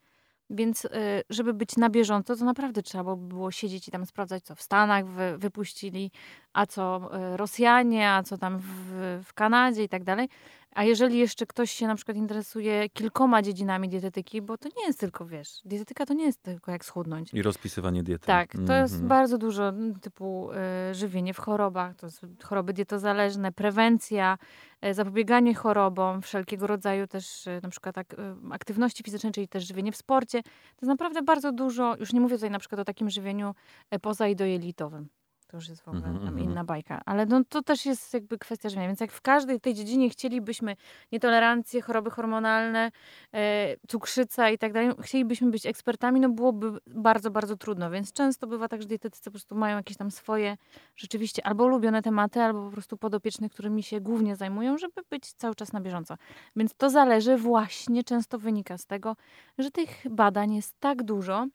[0.50, 0.90] Więc y,
[1.30, 4.62] żeby być na bieżąco, to naprawdę trzeba by było siedzieć i tam sprawdzać, co w
[4.62, 6.12] Stanach wy, wypuścili,
[6.54, 10.30] a co y, Rosjanie, a co tam w, w Kanadzie i tak dalej.
[10.76, 15.00] A jeżeli jeszcze ktoś się na przykład interesuje kilkoma dziedzinami dietetyki, bo to nie jest
[15.00, 17.34] tylko, wiesz, dietetyka to nie jest tylko jak schudnąć.
[17.34, 18.26] I rozpisywanie diety.
[18.28, 19.08] Tak, to jest Mhm.
[19.08, 20.50] bardzo dużo mm, typu
[20.92, 24.38] y, żywienie w chorobach, to są choroby dietozależne, prewencja,
[24.86, 29.68] y, zapobieganie chorobom, wszelkiego rodzaju też y, na przykład ak- y, aktywności fizycznej, czyli też
[29.68, 30.44] żywienie w sporcie.
[30.44, 30.50] To
[30.82, 33.56] jest naprawdę bardzo dużo, już nie mówię tutaj na przykład o takim żywieniu
[34.02, 35.08] poza i dojelitowym.
[35.54, 36.40] To już jest w ogóle tam mhm.
[36.40, 37.02] inna bajka.
[37.06, 38.88] Ale no, to też jest jakby kwestia żywienia.
[38.88, 40.76] Więc jak w każdej tej dziedzinie chcielibyśmy
[41.12, 42.92] nietolerancje, choroby hormonalne,
[43.34, 47.92] e, cukrzyca i tak dalej, chcielibyśmy być ekspertami, no byłoby bardzo, bardzo trudno.
[47.92, 50.58] Więc często bywa tak, że dietetycy po prostu mają jakieś tam swoje
[50.96, 55.56] rzeczywiście albo ulubione tematy, albo po prostu podopiecznych, którymi się głównie zajmują, żeby być cały
[55.56, 56.16] czas na bieżąco.
[56.56, 59.16] Więc to zależy właśnie, często wynika z tego,
[59.58, 61.48] że tych badań jest tak dużo,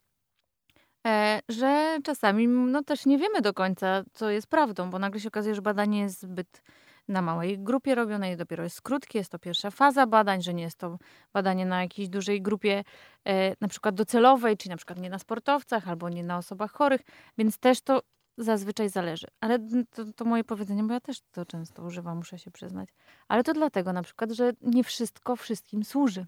[1.49, 5.55] że czasami no, też nie wiemy do końca, co jest prawdą, bo nagle się okazuje,
[5.55, 6.63] że badanie jest zbyt
[7.09, 10.63] na małej grupie robione i dopiero jest krótkie, jest to pierwsza faza badań, że nie
[10.63, 10.99] jest to
[11.33, 12.85] badanie na jakiejś dużej grupie
[13.25, 17.01] e, na przykład docelowej, czyli na przykład nie na sportowcach albo nie na osobach chorych,
[17.39, 18.03] więc też to
[18.39, 19.27] zazwyczaj zależy.
[19.41, 19.59] Ale
[19.91, 22.89] to, to moje powiedzenie, bo ja też to często używam, muszę się przyznać.
[23.29, 26.27] Ale to dlatego na przykład, że nie wszystko wszystkim służy.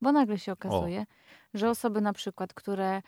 [0.00, 1.06] Bo nagle się okazuje,
[1.54, 3.02] że osoby na przykład, które e,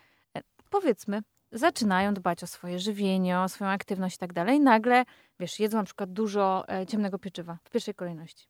[0.69, 5.05] powiedzmy zaczynają dbać o swoje żywienie, o swoją aktywność i tak dalej, nagle,
[5.41, 8.49] wiesz, jedzą na przykład dużo e, ciemnego pieczywa w pierwszej kolejności.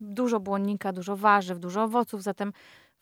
[0.00, 2.52] Dużo błonnika, dużo warzyw, dużo owoców, zatem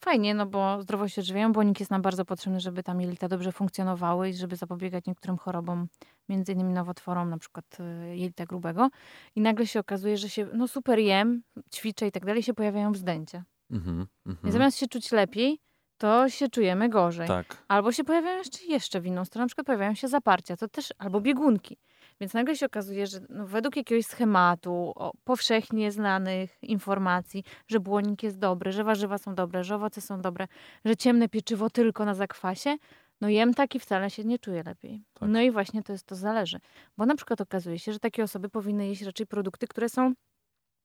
[0.05, 1.53] fajnie, no bo zdrowo się odżywiają.
[1.53, 5.89] Błonnik jest nam bardzo potrzebny, żeby tam jelita dobrze funkcjonowały i żeby zapobiegać niektórym chorobom,
[6.29, 8.89] między innymi nowotworom, na przykład e, jelita grubego.
[9.37, 11.43] I nagle się okazuje, że się, no super jem,
[11.75, 13.45] ćwiczę i tak dalej, się pojawiają wzdęcia.
[13.71, 14.53] Mhm, I mhm.
[14.53, 15.59] zamiast się czuć lepiej,
[16.03, 17.29] to się czujemy gorzej.
[17.29, 17.65] Tak.
[17.69, 20.93] Albo się pojawiają jeszcze, jeszcze w inną stronę, na przykład pojawiają się zaparcia, to też,
[20.99, 21.77] albo biegunki.
[22.21, 24.95] Więc nagle się okazuje, że no, według jakiegoś schematu,
[25.25, 30.49] powszechnie znanych informacji, że błonnik jest dobry, że warzywa są dobre, że owoce są dobre,
[30.85, 32.77] że ciemne pieczywo tylko na zakwasie,
[33.21, 35.03] no jem tak i wcale się nie czuję lepiej.
[35.15, 35.29] Tak.
[35.29, 36.59] No i właśnie to jest, to zależy.
[36.97, 40.13] Bo na przykład okazuje się, że takie osoby powinny jeść raczej produkty, które są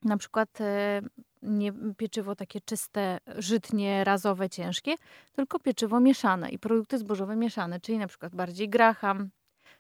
[0.04, 1.02] na przykład e,
[1.42, 4.96] nie pieczywo takie czyste, żytnie, razowe, ciężkie,
[5.34, 9.30] tylko pieczywo mieszane i produkty zbożowe mieszane, czyli na przykład bardziej graham,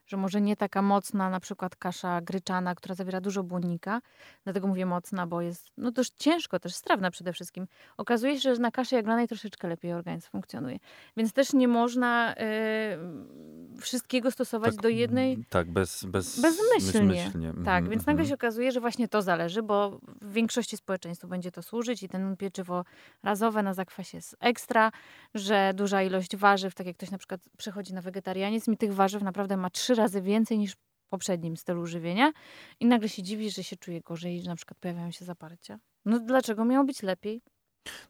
[0.07, 4.01] że może nie taka mocna na przykład kasza gryczana, która zawiera dużo błonnika,
[4.43, 7.67] dlatego mówię mocna, bo jest no dość ciężko, też strawna przede wszystkim.
[7.97, 10.77] Okazuje się, że na kaszy jaglanej troszeczkę lepiej organizm funkcjonuje.
[11.17, 15.45] Więc też nie można y, wszystkiego stosować do jednej...
[15.49, 17.01] Tak, bez, bez, Bezmyślnie.
[17.01, 17.53] bezmyślnie.
[17.65, 18.27] Tak, Mhm, więc nagle mhm.
[18.27, 22.37] się okazuje, że właśnie to zależy, bo w większości społeczeństw będzie to służyć i ten
[22.37, 22.83] pieczywo
[23.23, 24.91] razowe na zakwasie jest ekstra,
[25.35, 29.21] że duża ilość warzyw, tak jak ktoś na przykład przechodzi na wegetarianizm i tych warzyw
[29.23, 32.31] naprawdę ma trzy razy więcej niż w poprzednim stylu żywienia
[32.79, 35.79] i nagle się dziwi, że się czuje gorzej, że na przykład pojawiają się zaparcia.
[36.05, 37.41] No dlaczego miało być lepiej?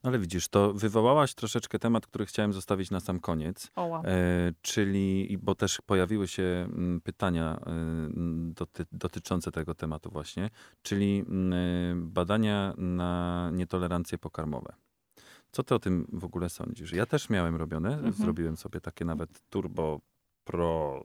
[0.04, 3.72] No ale widzisz, to wywołałaś troszeczkę temat, który chciałem zostawić na sam koniec.
[3.76, 4.02] Oła.
[4.06, 7.72] E, czyli, bo też pojawiły się mm, pytania e,
[8.54, 10.50] doty, dotyczące tego tematu właśnie,
[10.82, 14.74] czyli mm, e, badania na nietolerancje pokarmowe.
[15.52, 16.92] Co ty o tym w ogóle sądzisz?
[16.94, 18.14] Ja też miałem robione, Mhm.
[18.14, 20.00] zrobiłem sobie takie nawet turbo
[20.44, 21.04] pro,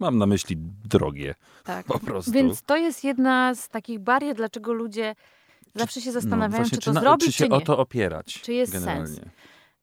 [0.00, 1.34] mam na myśli drogie
[1.64, 1.86] Tak.
[1.86, 2.32] po prostu.
[2.32, 5.14] Więc to jest jedna z takich barier, dlaczego ludzie
[5.74, 7.56] zawsze się zastanawiają, No, właśnie, czy to na- zrobić, czy czy, się nie.
[7.56, 9.06] o to opierać Czy jest generalnie.
[9.06, 9.20] sens?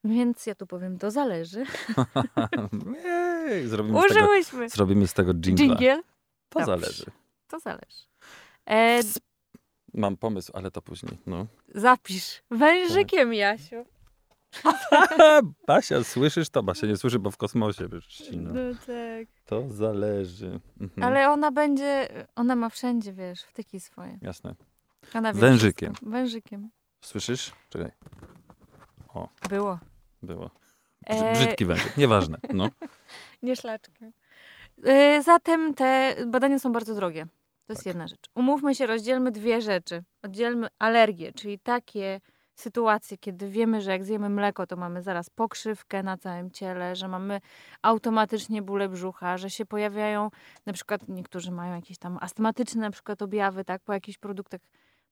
[0.04, 1.64] Więc ja tu powiem, to zależy.
[3.48, 4.68] Jej, zrobimy, z tego, Użyłyśmy.
[4.68, 5.34] zrobimy z tego.
[5.34, 6.02] Dżingiel?
[6.48, 6.66] To Dobrze.
[6.66, 7.04] zależy.
[7.48, 8.06] To zależy.
[8.70, 9.00] E,
[9.94, 11.18] Mam pomysł, ale to później.
[11.26, 11.46] No.
[11.74, 12.42] zapisz.
[12.50, 13.84] Wężykiem, Jasiu.
[15.66, 16.62] Basia, słyszysz to?
[16.62, 18.50] Basia nie słyszy, bo w kosmosie wyszci, no.
[18.54, 19.28] No tak.
[19.46, 20.60] To zależy.
[20.80, 21.02] Mhm.
[21.02, 24.18] Ale ona będzie, ona ma wszędzie, wiesz, wtyki swoje.
[24.22, 24.54] Jasne.
[25.14, 25.92] Ona wie Wężykiem.
[25.94, 26.10] wszystko.
[26.10, 26.70] Wężykiem.
[27.00, 27.52] Słyszysz?
[27.68, 27.90] Czekaj.
[29.48, 29.78] Było.
[30.22, 30.50] Było.
[31.10, 31.96] Brzy- E, Brzydki wężyk.
[31.96, 32.38] Nieważne.
[32.54, 32.68] No.
[33.42, 34.12] Nie szlaczkiem.
[34.84, 37.26] E, zatem te badania są bardzo drogie.
[37.66, 37.86] To jest Tak.
[37.86, 38.20] jedna rzecz.
[38.34, 40.02] Umówmy się, rozdzielmy dwie rzeczy.
[40.22, 42.20] Oddzielmy alergię, czyli takie
[42.60, 47.08] sytuacje, kiedy wiemy, że jak zjemy mleko, to mamy zaraz pokrzywkę na całym ciele, że
[47.08, 47.40] mamy
[47.82, 50.30] automatycznie bóle brzucha, że się pojawiają,
[50.66, 54.60] na przykład niektórzy mają jakieś tam astmatyczne na przykład objawy, tak, po jakichś produktach.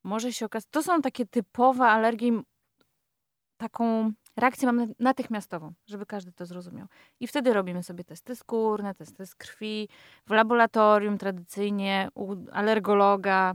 [0.05, 2.43] Może się okazać, to są takie typowe alergie,
[3.57, 6.87] taką reakcję mamy natychmiastową, żeby każdy to zrozumiał.
[7.21, 9.89] I wtedy robimy sobie testy skórne, testy z krwi,
[10.27, 13.55] w laboratorium tradycyjnie, u alergologa,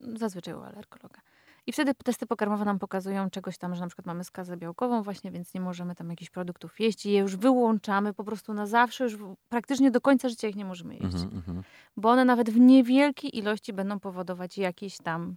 [0.00, 1.20] zazwyczaj u alergologa.
[1.68, 5.30] I wtedy testy pokarmowe nam pokazują czegoś tam, że na przykład mamy skazę białkową właśnie,
[5.30, 9.04] więc nie możemy tam jakichś produktów jeść i je już wyłączamy po prostu na zawsze,
[9.04, 9.16] już
[9.48, 11.04] praktycznie do końca życia ich nie możemy jeść.
[11.04, 11.62] Mhm, mhm.
[11.96, 15.36] Bo one nawet w niewielkiej ilości będą powodować jakieś tam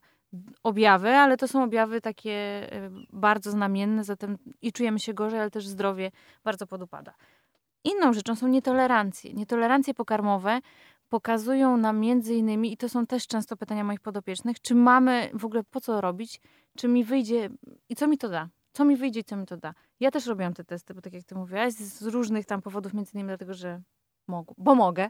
[0.63, 5.51] objawy, ale to są objawy takie y, bardzo znamienne, zatem i czujemy się gorzej, ale
[5.51, 6.11] też zdrowie
[6.43, 7.13] bardzo podupada.
[7.83, 9.33] Inną rzeczą są nietolerancje.
[9.33, 10.59] Nietolerancje pokarmowe
[11.11, 15.45] pokazują nam między innymi, i to są też często pytania moich podopiecznych, czy mamy w
[15.45, 16.41] ogóle po co robić,
[16.77, 17.49] czy mi wyjdzie
[17.89, 18.49] i co mi to da.
[18.73, 19.73] Co mi wyjdzie i co mi to da.
[19.99, 23.11] Ja też robiłam te testy, bo tak jak ty mówiłaś, z różnych tam powodów, między
[23.13, 23.81] innymi dlatego, że
[24.27, 25.09] mogę, bo mogę.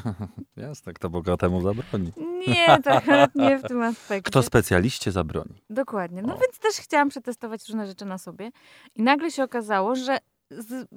[0.56, 2.12] Jasne, kto bogatemu zabroni.
[2.48, 4.30] Nie, akurat nie w tym aspekcie.
[4.30, 5.62] Kto specjaliście zabroni.
[5.70, 6.22] Dokładnie.
[6.22, 6.38] No O.
[6.38, 8.50] więc też chciałam przetestować różne rzeczy na sobie.
[8.94, 10.18] I nagle się okazało, że
[10.50, 10.88] z,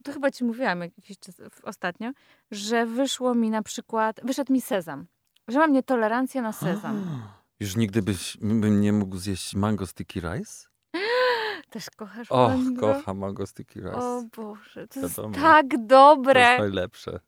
[0.00, 2.10] to chyba ci mówiłam jakiś czas ostatnio,
[2.50, 5.06] że wyszło mi na przykład, wyszedł mi sezam.
[5.48, 7.22] Że mam nietolerancję na sezam.
[7.60, 10.68] Już nigdy byś, bym nie mógł zjeść mango sticky rice?
[11.70, 12.80] Też kochasz Och, mango?
[12.80, 13.96] kocham mango sticky rice.
[13.98, 15.34] O Boże, to jest Wiadomo.
[15.34, 16.58] tak to jest dobre.
[16.58, 17.20] najlepsze.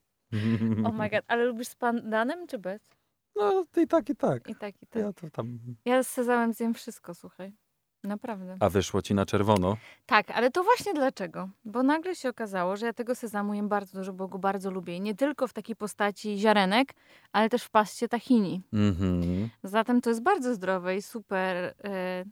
[0.85, 2.91] Oh my god, ale lubisz z pandanem czy bez?
[3.37, 4.49] No i tak, i tak.
[4.49, 5.03] I tak, i tak.
[5.03, 5.59] Ja to tam...
[5.85, 7.53] Ja z sezamem zjem wszystko, słuchaj.
[8.05, 8.57] Naprawdę.
[8.61, 9.77] A wyszło ci na czerwono?
[10.07, 11.49] Tak, ale to właśnie dlaczego?
[11.65, 14.97] Bo nagle się okazało, że ja tego sezamu jem bardzo dużo, bo go bardzo lubię.
[14.97, 16.95] I nie tylko w takiej postaci ziarenek,
[17.33, 18.63] ale też w paście tahini.
[18.73, 19.49] Mhm.
[19.63, 22.25] Zatem to jest bardzo zdrowe i super, e,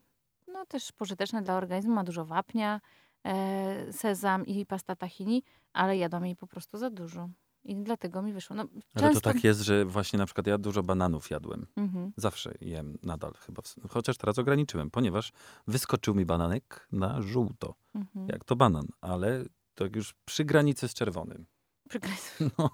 [0.48, 1.94] no też pożyteczne dla organizmu.
[1.94, 2.80] Ma dużo wapnia,
[3.26, 5.42] e, sezam i pasta tahini,
[5.72, 7.28] ale jadłam jej po prostu za dużo.
[7.64, 8.56] I dlatego mi wyszło.
[8.56, 9.20] No, Ale to często...
[9.20, 11.66] tak jest, że właśnie na przykład ja dużo bananów jadłem.
[11.76, 12.12] Mhm.
[12.16, 13.62] Zawsze jem nadal chyba.
[13.88, 15.32] Chociaż teraz ograniczyłem, ponieważ
[15.66, 17.74] wyskoczył mi bananek na żółto.
[17.94, 18.28] Mhm.
[18.28, 19.44] Jak to banan, ale
[19.74, 21.46] tak już przy granicy z czerwonym.
[21.88, 22.10] Przykre-
[22.58, 22.70] No,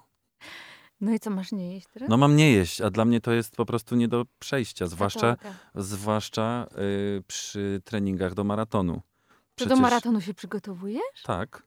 [1.00, 2.08] No i co, masz nie jeść teraz?
[2.08, 5.36] no mam nie jeść, a dla mnie to jest po prostu nie do przejścia, zwłaszcza,
[5.74, 6.66] zwłaszcza
[7.18, 9.02] y, przy treningach do maratonu.
[9.54, 11.22] Czy do maratonu się przygotowujesz?
[11.24, 11.62] Tak,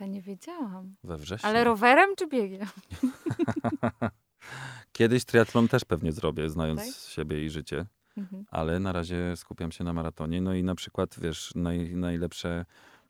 [0.00, 0.96] To nie wiedziałam.
[1.04, 1.48] we wrześniu.
[1.48, 2.66] Ale rowerem czy biegiem?
[4.92, 7.12] Kiedyś triatlon też pewnie zrobię, znając Tak?
[7.12, 7.86] siebie i życie.
[8.16, 8.44] Mhm.
[8.50, 10.40] ale na razie skupiam się na maratonie.
[10.40, 12.64] No i na przykład, wiesz, naj, najlepsze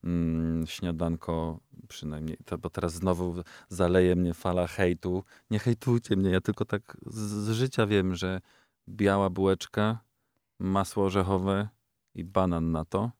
[0.04, 5.24] mm, śniadanko, przynajmniej, to, bo teraz znowu zaleje mnie fala hejtu.
[5.50, 8.40] Nie hejtujcie mnie, ja tylko tak z, z życia wiem, że
[8.88, 9.98] biała bułeczka
[10.58, 11.68] masło orzechowe
[12.14, 13.10] i banan na to.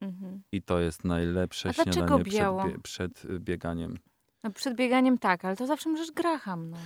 [0.00, 0.42] Mhm.
[0.52, 3.98] I to jest najlepsze A śniadanie przed, bie- przed y, bieganiem.
[4.44, 6.76] No przed bieganiem tak, ale to zawsze możesz graham, no.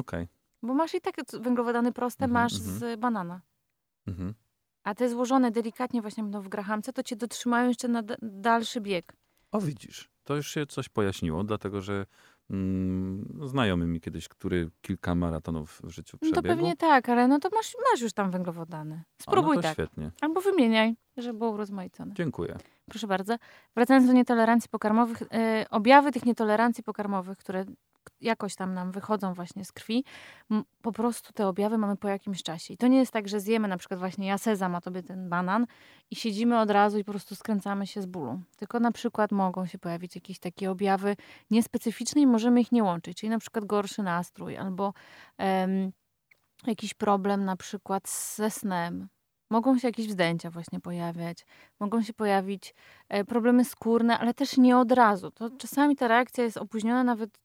[0.00, 0.28] Okej.
[0.62, 2.78] Bo masz i tak węglowodany proste, Mhm, masz mhm.
[2.78, 3.40] z banana.
[4.06, 4.34] Mhm.
[4.84, 8.80] A te złożone delikatnie właśnie będą w grahamce, to cię dotrzymają jeszcze na da- dalszy
[8.80, 9.16] bieg.
[9.52, 12.06] O widzisz, to już się coś pojaśniło, dlatego że mm,
[13.44, 16.54] znajomy mi kiedyś, który kilka maratonów w życiu No to przebiegł.
[16.56, 19.02] pewnie tak, ale no to masz, masz już tam węglowodany.
[19.18, 19.72] A, Spróbuj no to tak.
[19.72, 20.10] świetnie.
[20.20, 22.14] Albo wymieniaj, żeby było urozmaicone.
[22.14, 22.56] Dziękuję.
[22.90, 23.36] Proszę bardzo.
[23.76, 27.64] Wracając do nietolerancji pokarmowych, e, objawy tych nietolerancji pokarmowych, które
[28.20, 30.04] jakoś tam nam wychodzą właśnie z krwi,
[30.82, 32.74] po prostu te objawy mamy po jakimś czasie.
[32.74, 35.28] I to nie jest tak, że zjemy na przykład właśnie ja sezam, a tobie ten
[35.28, 35.66] banan
[36.10, 38.40] i siedzimy od razu i po prostu skręcamy się z bólu.
[38.56, 41.16] Tylko na przykład mogą się pojawić jakieś takie objawy
[41.50, 43.18] niespecyficzne i możemy ich nie łączyć.
[43.18, 44.94] Czyli na przykład gorszy nastrój albo
[45.38, 45.92] em,
[46.66, 49.08] jakiś problem na przykład ze snem.
[49.50, 51.46] Mogą się jakieś wzdęcia właśnie pojawiać.
[51.80, 52.74] Mogą się pojawić
[53.08, 55.30] e, problemy skórne, ale też nie od razu.
[55.30, 57.38] To czasami ta reakcja jest opóźniona nawet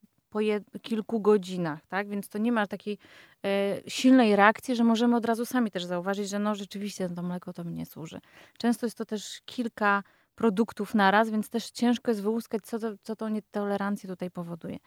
[0.71, 2.09] po kilku godzinach, tak?
[2.09, 2.97] Więc to nie ma takiej
[3.45, 7.53] e, silnej reakcji, że możemy od razu sami też zauważyć, że no rzeczywiście to mleko
[7.53, 8.19] to mi nie służy.
[8.57, 10.03] Często jest to też kilka
[10.35, 14.77] produktów naraz, więc też ciężko jest wyłuskać, co to, co to nietolerancję tutaj powoduje.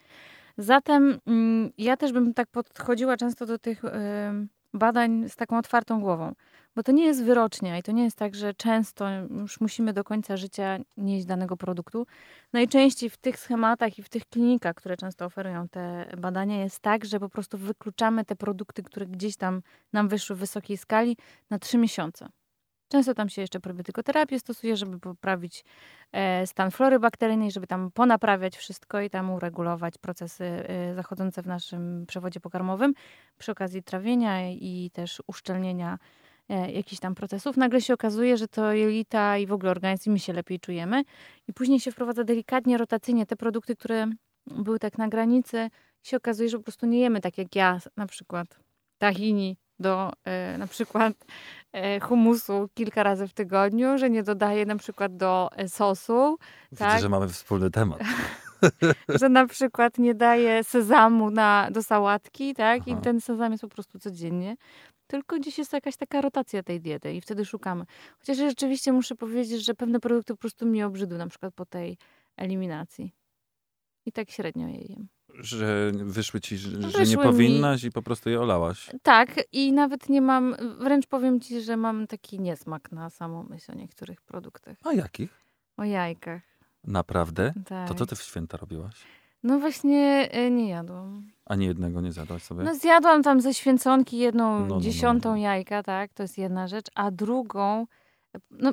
[0.59, 6.01] Zatem mm, ja też bym tak podchodziła często do tych em, badań z taką otwartą
[6.01, 6.35] głową,
[6.77, 10.05] bo to nie jest wyrocznia i to nie jest tak, że często już musimy do
[10.05, 12.07] końca życia nieść danego produktu.
[12.53, 17.05] Najczęściej w tych schematach i w tych klinikach, które często oferują te badania, jest tak,
[17.05, 19.63] że po prostu wykluczamy te produkty, które gdzieś tam
[19.93, 21.17] nam wyszły w wysokiej skali
[21.51, 22.29] na trzy miesiące.
[22.93, 25.65] Często tam się jeszcze probiotykoterapię stosuje, żeby poprawić
[26.13, 31.47] e, stan flory bakteryjnej, żeby tam ponaprawiać wszystko i tam uregulować procesy e, zachodzące w
[31.47, 32.95] naszym przewodzie pokarmowym
[33.39, 35.99] przy okazji trawienia i też uszczelnienia
[36.55, 37.57] jakichś tam procesów.
[37.57, 41.03] Nagle się okazuje, że to jelita i w ogóle organizm my się lepiej czujemy
[41.49, 44.07] i później się wprowadza delikatnie, rotacyjnie te produkty, które
[44.47, 45.71] były tak na granicy
[46.05, 48.61] i się okazuje, że po prostu nie jemy tak jak ja, na przykład
[48.99, 51.13] tahini do e, na przykład
[51.73, 56.37] e, humusu kilka razy w tygodniu, że nie dodaję na przykład do e, sosu,
[56.73, 57.01] Widzę, Tak.
[57.01, 58.01] że mamy wspólny temat.
[59.21, 62.89] że na przykład nie daję sezamu na, do sałatki, tak?
[62.89, 63.01] I Aha.
[63.01, 64.57] ten sezam jest po prostu codziennie.
[65.11, 67.85] Tylko gdzieś jest jakaś taka rotacja tej diety i wtedy szukamy.
[68.19, 71.99] Chociaż rzeczywiście muszę powiedzieć, że pewne produkty po prostu mnie obrzydły, na przykład po tej
[72.37, 73.15] eliminacji.
[74.07, 75.09] I tak średnio je jem.
[75.35, 78.91] Że wyszły ci, że, że Wyszły nie mi- powinnaś i po prostu je olałaś.
[79.03, 83.73] Tak, i nawet nie mam, wręcz powiem ci, że mam taki niesmak na samą myśl
[83.73, 84.77] o niektórych produktach.
[84.85, 85.41] A jakich?
[85.77, 86.43] O jajkach.
[86.85, 87.53] Naprawdę?
[87.67, 87.89] Tak.
[87.89, 88.95] To co ty w święta robiłaś?
[89.43, 91.31] No właśnie e, nie jadłam.
[91.47, 92.65] Ani jednego nie zjadłaś sobie?
[92.65, 95.37] No zjadłam tam ze święconki jedną No, no, no, dziesiątą no.
[95.37, 97.87] jajka, tak, to jest jedna rzecz, a drugą,
[98.51, 98.73] no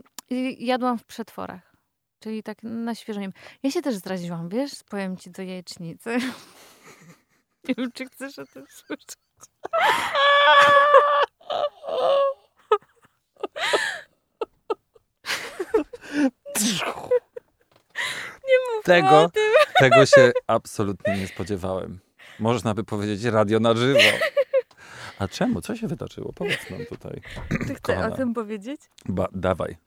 [0.59, 1.75] jadłam w przetworach,
[2.19, 3.21] czyli tak na świeżo.
[3.21, 3.33] jem.
[3.63, 6.17] Ja się też zraziłam, wiesz, powiem ci do jajecznicy.
[7.67, 9.07] Nie wiem, czy chcesz o tym słyszeć.
[18.47, 19.43] Nie mów Tego- o tym.
[19.79, 21.99] Tego się absolutnie nie spodziewałem.
[22.39, 23.99] Można by powiedzieć radio na żywo.
[25.19, 25.61] A czemu?
[25.61, 26.33] Co się wydarzyło?
[26.33, 27.21] Powiedz nam tutaj.
[27.67, 28.81] Ty chcesz o tym powiedzieć?
[29.05, 29.77] Ba, dawaj.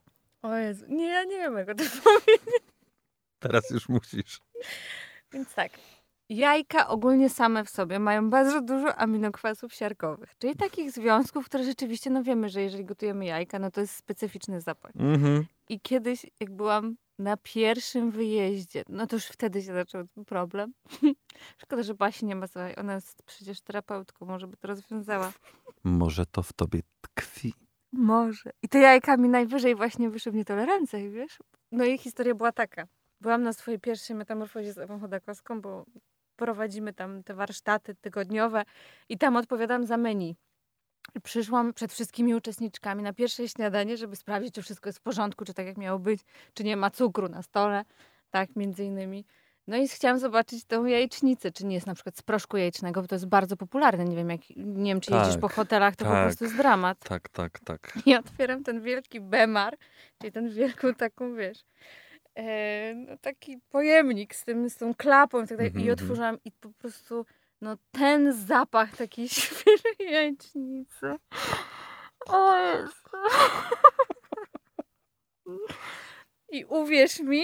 [0.42, 2.62] O Jezu, nie, ja nie wiem, jak o tym powiedzieć.
[3.38, 4.40] Teraz już musisz.
[5.32, 5.72] Więc tak.
[6.28, 12.10] Jajka ogólnie same w sobie mają bardzo dużo aminokwasów siarkowych, czyli takich związków, które rzeczywiście,
[12.10, 14.92] no wiemy, że jeżeli gotujemy jajka, no to jest specyficzny zapach.
[14.96, 15.46] Mhm.
[15.68, 20.72] I kiedyś, jak byłam na pierwszym wyjeździe, no to już wtedy się zaczął problem.
[21.62, 25.32] Szkoda, że Basi nie ma, słuchaj, ona jest przecież terapeutką, może by to rozwiązała.
[25.84, 27.54] Może to w tobie tkwi.
[27.92, 28.50] Może.
[28.62, 31.38] I te jajka mi najwyżej właśnie wyszły w nietolerancję, wiesz?
[31.72, 32.86] No i historia była taka.
[33.20, 35.84] Byłam na swojej pierwszej metamorfozie z Ewą Chodakowską, bo
[36.36, 38.64] prowadzimy tam te warsztaty tygodniowe
[39.08, 40.36] i tam odpowiadam za menu.
[41.22, 45.54] Przyszłam przed wszystkimi uczestniczkami na pierwsze śniadanie, żeby sprawdzić, czy wszystko jest w porządku, czy
[45.54, 46.20] tak jak miało być,
[46.54, 47.84] czy nie ma cukru na stole,
[48.30, 49.24] tak między innymi.
[49.66, 53.08] No i chciałam zobaczyć tą jajecznicę, czy nie jest na przykład z proszku jajecznego, bo
[53.08, 54.04] to jest bardzo popularne.
[54.04, 56.24] Nie wiem, jak, nie wiem czy jeździsz Tak, po hotelach, to po tak.
[56.24, 56.98] prostu jest dramat.
[56.98, 57.92] Tak, tak, tak.
[58.06, 59.76] I otwieram ten wielki bemar,
[60.18, 61.58] czyli ten wielką taką, wiesz,
[62.34, 65.66] e, no taki pojemnik z, tym, z tą klapą i tak dalej.
[65.66, 66.04] Mhm, I mhm.
[66.04, 67.26] otworzyłam i po prostu,
[67.60, 71.16] no ten zapach takiej świeżej jajecznicy.
[72.26, 72.92] O Jezu.
[76.52, 77.42] I uwierz mi,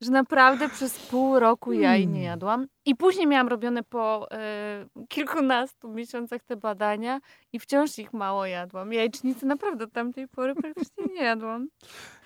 [0.00, 2.22] że naprawdę przez pół roku jaj nie Hmm.
[2.22, 2.66] jadłam.
[2.84, 7.20] I później miałam robione po e, kilkunastu miesiącach te badania
[7.52, 8.92] i wciąż ich mało jadłam.
[8.92, 11.68] Jajecznicy naprawdę od tamtej pory praktycznie nie jadłam.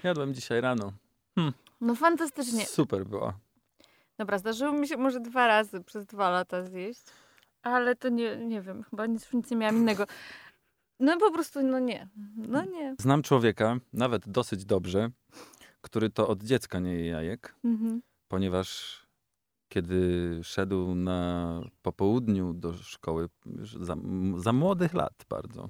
[0.02, 0.92] Jadłem dzisiaj rano.
[1.80, 2.66] No fantastycznie.
[2.66, 3.34] Super była.
[4.20, 7.02] Dobra, zdarzyło mi się może dwa razy przez dwa lata zjeść,
[7.62, 10.04] ale to nie, nie wiem, chyba nic, nic nie miałam innego.
[11.00, 12.94] No po prostu, no nie, no nie.
[12.98, 15.10] Znam człowieka, nawet dosyć dobrze,
[15.80, 18.02] który to od dziecka nie je jajek, Mhm.
[18.28, 19.00] ponieważ
[19.68, 23.28] kiedy szedł na popołudniu do szkoły,
[23.80, 23.96] za,
[24.36, 25.68] za młodych lat bardzo,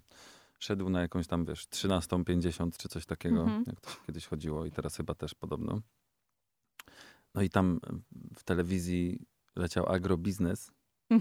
[0.58, 3.64] szedł na jakąś tam, wiesz, 13.50 czy coś takiego, Mhm.
[3.66, 5.80] jak to się kiedyś chodziło i teraz chyba też podobno.
[7.34, 7.80] No i tam
[8.36, 9.26] w telewizji
[9.56, 10.70] leciał agrobiznes,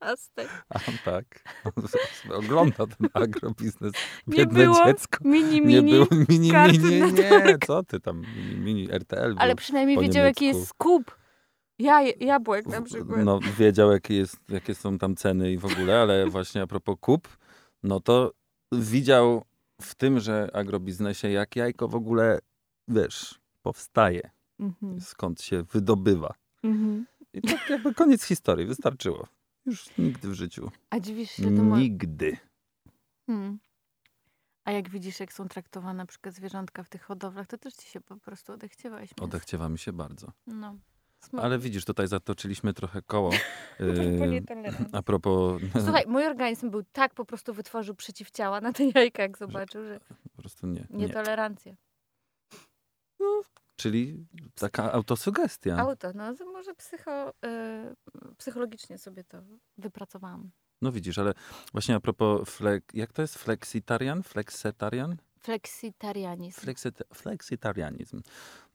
[0.00, 0.48] Aztek.
[0.68, 1.42] a on tak,
[2.38, 3.92] ogląda ten agrobiznes,
[4.26, 5.18] Nie było dziecko.
[5.24, 5.92] Mini, Nie mini.
[5.92, 9.34] było mini, mini, nie, co ty tam, mini, mini RTL.
[9.38, 10.58] Ale przynajmniej wiedział, jaki niemiecku.
[10.58, 11.18] jest skup.
[11.78, 13.24] Jaj, jabłek na przykład.
[13.24, 16.96] No, wiedział, jakie, jest, jakie są tam ceny i w ogóle, ale właśnie a propos
[17.00, 17.28] kup,
[17.82, 18.32] no to
[18.72, 19.44] widział
[19.82, 22.38] w tym, że agrobiznesie, jak jajko w ogóle,
[22.88, 24.30] wiesz, powstaje,
[24.60, 25.00] Mhm.
[25.00, 26.34] skąd się wydobywa.
[26.64, 27.06] Mhm.
[27.32, 29.28] I tak jakby koniec historii, wystarczyło.
[29.66, 30.70] Już nigdy w życiu.
[30.90, 31.76] A dziwisz się temu...
[31.76, 32.36] Nigdy.
[33.26, 33.58] Hmm.
[34.64, 37.86] A jak widzisz, jak są traktowane na przykład zwierzątka w tych hodowlach, to też ci
[37.88, 39.14] się po prostu odechciewa mięsa.
[39.20, 40.32] Odechciewa mi się bardzo.
[40.46, 40.76] No.
[41.20, 41.42] Smutno.
[41.42, 43.30] Ale widzisz, tutaj zatoczyliśmy trochę koło.
[43.80, 44.86] Yy, nietolerancji.
[44.92, 45.62] a propos...
[45.84, 50.00] Słuchaj, mój organizm był tak po prostu wytworzył przeciwciała na te jajka, jak zobaczył, że
[50.36, 50.86] Po prostu nie.
[50.90, 51.08] nie.
[53.20, 53.58] Nietolerancja.
[53.76, 55.76] Czyli taka autosugestia.
[55.78, 57.34] Auto, no to może psycho, y,
[58.38, 59.38] psychologicznie sobie to
[59.78, 60.50] wypracowałam.
[60.82, 61.32] No widzisz, ale
[61.72, 64.22] właśnie a propos, fle, jak to jest flexitarian?
[64.22, 65.16] Flexetarian?
[65.40, 66.60] Fleksitarianizm.
[66.60, 68.22] Flexit, flexitarianizm.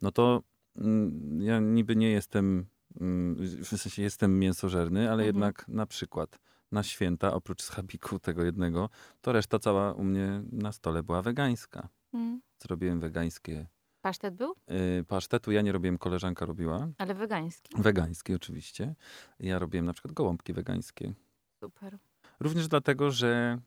[0.02, 0.44] No to
[0.76, 2.66] mm, ja niby nie jestem,
[3.02, 5.28] mm, w sensie jestem mięsożerny, ale Mhm.
[5.28, 6.40] jednak na przykład
[6.72, 8.90] na święta, oprócz schabiku tego jednego,
[9.22, 11.90] to reszta cała u mnie na stole była wegańska.
[12.14, 12.42] Mm.
[12.60, 13.68] Zrobiłem wegańskie
[14.04, 14.56] Pasztet był,
[15.00, 16.88] y, pasztetu, ja nie robiłem, koleżanka robiła.
[16.98, 17.76] ale wegański.
[17.82, 18.96] Wegańskie oczywiście.
[19.40, 21.14] Ja robiłem na przykład gołąbki wegańskie.
[21.64, 21.98] Super.
[22.40, 23.60] Również dlatego, że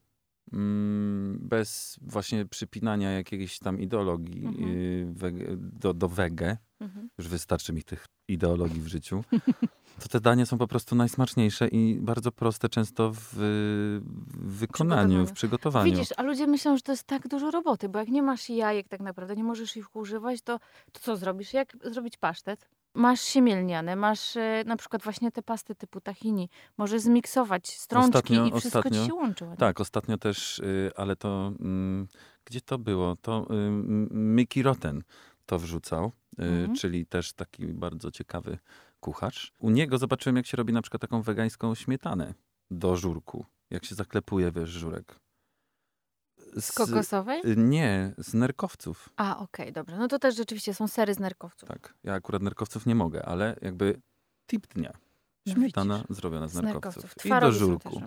[0.53, 4.69] mm, bez właśnie przypinania jakiejś tam ideologii Mhm.
[4.69, 7.09] y, wege, do, do wege, Mhm.
[7.19, 9.25] już wystarczy mi tych ideologii w życiu,
[10.01, 15.33] to te dania są po prostu najsmaczniejsze i bardzo proste często w, w wykonaniu, w
[15.33, 15.93] przygotowaniu.
[15.93, 18.89] Widzisz, a ludzie myślą, że to jest tak dużo roboty, bo jak nie masz jajek
[18.89, 20.59] tak naprawdę, nie możesz ich używać, to,
[20.93, 21.53] to co zrobisz?
[21.53, 22.69] Jak zrobić pasztet?
[22.95, 26.49] Masz siemielniane, masz e, na przykład właśnie te pasty typu tahini.
[26.79, 29.45] Możesz zmiksować strączki Ostatnio- i wszystko ostatnio- ci się łączy.
[29.45, 29.57] ładnie.
[29.57, 32.07] Tak, ostatnio też, y, ale to mm,
[32.45, 33.17] gdzie to było?
[33.17, 33.71] To y,
[34.11, 35.03] Mickey Rotten
[35.47, 36.75] to wrzucał, y, Mhm.
[36.77, 38.59] czyli też taki bardzo ciekawy
[39.11, 39.53] kucharz.
[39.59, 42.35] U niego zobaczyłem, jak się robi na przykład taką wegańską śmietanę
[42.71, 43.45] do żurku.
[43.71, 45.21] Jak się zaklepuje, wiesz, żurek.
[46.61, 47.41] Z kokosowej?
[47.47, 49.09] y, Nie, z nerkowców.
[49.17, 49.97] A, okej, dobrze.
[49.99, 51.69] No to też rzeczywiście są sery z nerkowców.
[51.69, 54.01] Tak, ja akurat nerkowców nie mogę, ale jakby
[54.47, 54.93] tip dnia.
[55.47, 56.17] No Śmietana widzisz.
[56.17, 57.03] zrobiona z, Z nerkowców.
[57.03, 57.27] nerkowców.
[57.27, 58.01] I do żurku.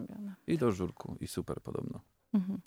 [0.47, 1.15] I do żurku.
[1.19, 1.99] I super podobno.
[2.33, 2.59] Mhm.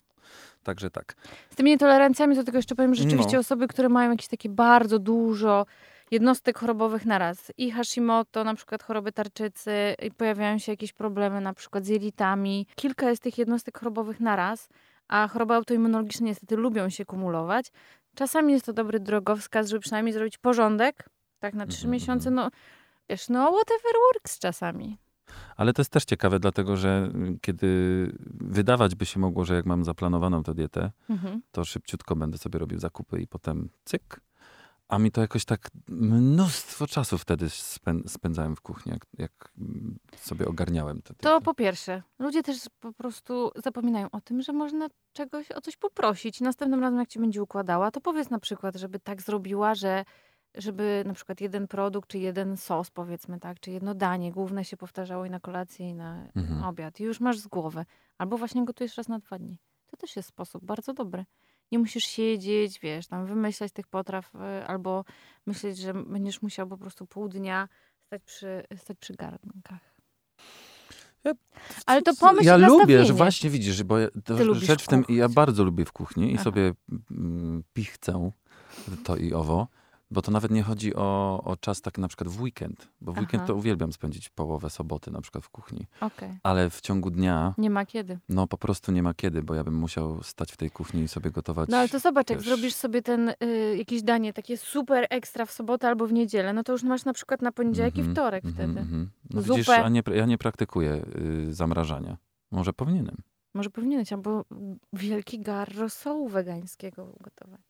[0.63, 1.15] Także tak.
[1.49, 3.39] Z tymi nietolerancjami to tylko jeszcze powiem, że rzeczywiście No.
[3.39, 5.65] osoby, które mają jakieś takie bardzo dużo
[6.13, 7.51] jednostek chorobowych na raz.
[7.57, 12.67] I Hashimoto, na przykład choroby tarczycy, i pojawiają się jakieś problemy na przykład z jelitami.
[12.75, 14.69] Kilka jest tych jednostek chorobowych na raz,
[15.07, 17.71] a choroby autoimmunologiczne niestety lubią się kumulować.
[18.15, 21.09] Czasami jest to dobry drogowskaz, żeby przynajmniej zrobić porządek,
[21.39, 22.35] tak na trzy Mhm, miesiące, mhm.
[22.35, 22.51] no
[23.09, 24.97] wiesz, no whatever works czasami.
[25.57, 27.67] Ale to jest też ciekawe, dlatego że y, kiedy
[28.39, 31.41] wydawać by się mogło, że jak mam zaplanowaną tę dietę, Mhm.
[31.51, 34.19] to szybciutko będę sobie robił zakupy i potem cyk.
[34.87, 39.53] A mi to jakoś tak mnóstwo czasu wtedy spę- spędzałem w kuchni, jak, jak
[40.17, 41.41] sobie ogarniałem To dietę.
[41.41, 46.41] po pierwsze, ludzie też po prostu zapominają o tym, że można czegoś o coś poprosić.
[46.41, 50.05] Następnym razem, jak ci będzie układała, to powiedz na przykład, żeby tak zrobiła, że
[50.55, 54.77] żeby na przykład jeden produkt, czy jeden sos, powiedzmy tak, czy jedno danie główne się
[54.77, 56.63] powtarzało i na kolację, i na Mhm.
[56.63, 56.99] obiad.
[56.99, 57.85] I już masz z głowy.
[58.17, 59.59] Albo właśnie gotujesz raz na dwa dni.
[59.87, 61.25] To też jest sposób bardzo dobry.
[61.73, 65.05] Nie musisz siedzieć, wiesz, tam wymyślać tych potraw, y, albo
[65.45, 67.69] myśleć, że będziesz musiał po prostu pół dnia
[68.05, 69.93] stać przy, stać przy garnkach.
[71.85, 75.29] Ale to pomyśl Ja lubię, że właśnie widzisz, bo ja, to rzecz w tym, ja
[75.29, 76.43] bardzo lubię w kuchni i Aha.
[76.43, 76.73] sobie
[77.11, 78.31] mm, pichcę
[79.03, 79.67] to i owo.
[80.13, 83.17] Bo to nawet nie chodzi o, o czas tak na przykład w weekend, bo w
[83.17, 83.47] weekend Aha.
[83.47, 85.87] to uwielbiam spędzić połowę soboty na przykład w kuchni.
[86.01, 86.37] Okej.
[86.43, 88.19] Ale w ciągu dnia, Nie ma kiedy.
[88.29, 91.07] no po prostu nie ma kiedy, bo ja bym musiał stać w tej kuchni i
[91.07, 91.69] sobie gotować.
[91.69, 92.47] No ale to zobacz, jak wiesz.
[92.47, 96.63] zrobisz sobie ten y, jakieś danie takie super ekstra w sobotę albo w niedzielę, no
[96.63, 98.79] to już masz na przykład na poniedziałek i Mhm, wtorek mhm, wtedy.
[98.81, 99.09] mhm.
[99.29, 99.53] No Zupę.
[99.53, 101.05] widzisz, a nie, ja nie praktykuję
[101.47, 102.17] y, zamrażania.
[102.51, 103.15] Może powinienem.
[103.53, 104.45] Może powinieneś, albo
[104.93, 107.61] wielki gar rosołu wegańskiego ugotować.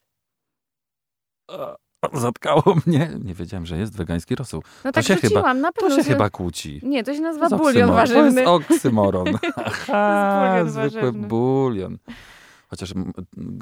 [2.14, 3.10] Zatkało mnie.
[3.24, 4.64] Nie wiedziałem, że jest wegański rosół.
[4.84, 5.96] No To tak się chyba- rzuciłam, na To pewno.
[5.98, 6.80] się że- chyba kłóci.
[6.84, 8.44] Nie, to się To nazywa bulion warzywny.
[8.44, 9.28] To jest oksymoron.
[9.66, 11.28] Aha, bulion zwykły warzywny.
[11.28, 11.98] bulion.
[12.70, 12.94] Chociaż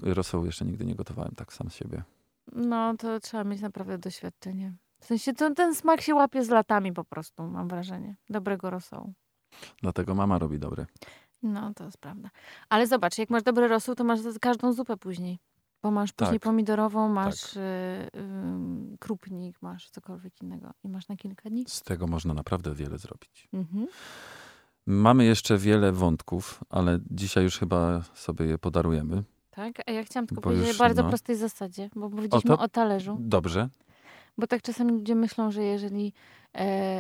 [0.04, 2.04] rosołu jeszcze nigdy nie gotowałem tak sam z siebie.
[2.56, 4.74] No to trzeba mieć naprawdę doświadczenie.
[5.00, 8.16] W sensie to, ten smak się łapie z latami po prostu, mam wrażenie.
[8.30, 9.14] Dobrego rosołu.
[9.82, 10.86] Dlatego mama robi dobre.
[11.44, 12.30] No, to jest prawda.
[12.70, 15.39] Ale zobacz, jak masz dobry rosół, to masz każdą zupę później.
[15.84, 16.43] Bo masz później Tak.
[16.43, 17.59] pomidorową, masz y,
[18.15, 20.71] ym, krupnik, masz cokolwiek innego.
[20.84, 21.65] I masz na kilka dni.
[21.67, 23.47] Z tego można naprawdę wiele zrobić.
[23.53, 23.88] Mhm.
[24.86, 29.23] Mamy jeszcze wiele wątków, ale dzisiaj już chyba sobie je podarujemy.
[29.51, 29.73] Tak?
[29.88, 31.09] A ja chciałam tylko Bo powiedzieć już, o bardzo no.
[31.09, 33.17] prostej zasadzie, bo powiedzieliśmy to- o talerzu.
[33.19, 33.69] Dobrze.
[34.38, 36.13] Bo tak czasami ludzie myślą, że jeżeli,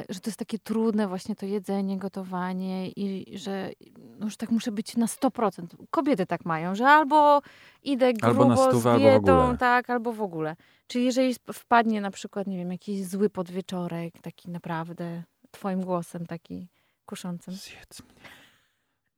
[0.09, 3.71] że to jest takie trudne właśnie to jedzenie, gotowanie i że
[4.19, 5.65] no już tak muszę być na 100%.
[5.89, 7.41] Kobiety tak mają, że albo
[7.83, 9.57] idę grubo Albo na stówę, z albo dietą, ogóle.
[9.57, 10.55] tak, albo w ogóle.
[10.87, 16.67] Czyli jeżeli wpadnie na przykład, nie wiem, jakiś zły podwieczorek, taki naprawdę twoim głosem, taki
[17.05, 17.53] kuszącym.
[17.53, 18.21] Zjedz mnie.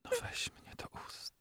[0.05, 1.33] No weź mnie do ust.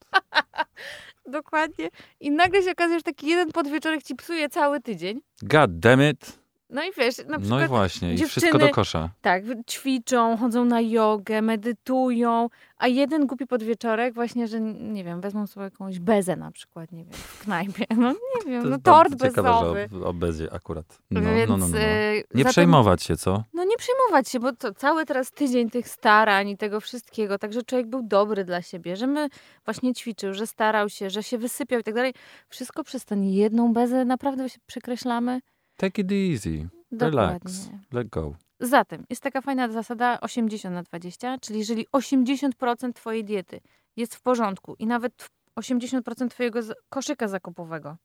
[1.38, 1.88] Dokładnie.
[2.20, 5.20] I nagle się okazuje, że taki jeden podwieczorek ci psuje cały tydzień.
[5.42, 6.41] God damn it.
[6.72, 8.14] No i wiesz, na No przykład i właśnie.
[8.14, 9.08] I wszystko do kosza.
[9.20, 12.48] Tak, ćwiczą, chodzą na jogę, medytują,
[12.78, 17.04] a jeden głupi podwieczorek właśnie, że nie wiem, wezmą sobie jakąś bezę na przykład, nie
[17.04, 17.84] wiem, w knajpie.
[17.96, 19.88] No nie wiem, To no tort ciekawe, bezowy.
[19.92, 20.98] że o, o bezie akurat.
[21.10, 21.78] No, Więc no, no, no, no.
[21.78, 23.44] e, Nie zatem- przejmować się, co?
[23.54, 27.62] No nie przejmować się, bo to cały teraz tydzień tych starań i tego wszystkiego, także
[27.62, 29.28] człowiek był dobry dla siebie, że my
[29.64, 32.14] właśnie ćwiczył, że starał się, że się wysypiał i tak dalej.
[32.48, 35.40] Wszystko przez tę jedną bezę naprawdę się przekreślamy.
[35.76, 36.68] Take it easy.
[36.92, 37.64] Relax.
[37.64, 37.86] Dokładnie.
[37.92, 38.34] Let go.
[38.60, 43.60] Zatem jest taka fajna zasada 80 na 20, czyli jeżeli 80% twojej diety
[43.96, 45.28] jest w porządku i nawet
[45.60, 47.96] 80% twojego koszyka zakupowego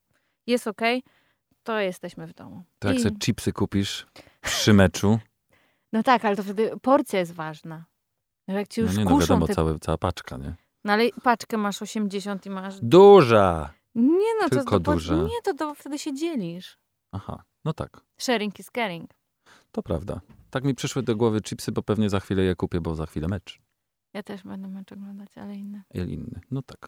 [0.47, 0.81] jest ok,
[1.63, 2.63] to jesteśmy w domu.
[2.79, 4.07] To jak I- sobie chipsy kupisz
[4.41, 5.19] przy meczu,
[5.93, 7.85] No tak, ale to wtedy porcja jest ważna.
[8.47, 9.55] Że Jak ci no już nie no wiadomo, te...
[9.55, 10.55] całe, cała paczka, nie?
[10.83, 12.79] No ale paczkę masz 80 i masz...
[12.81, 13.73] Duża!
[13.95, 15.15] Nie no, to, Tylko to, duża.
[15.15, 16.77] Nie, to, to wtedy się dzielisz.
[17.11, 19.13] Aha, no tak, Sharing is caring.
[19.71, 20.21] to prawda.
[20.49, 23.27] Tak mi przyszły do głowy chipsy, bo pewnie za chwilę je kupię, bo za chwilę
[23.27, 23.59] mecz.
[24.13, 25.83] Ja też będę mecz oglądać, ale inne.
[25.93, 26.41] I inny.
[26.51, 26.87] No tak.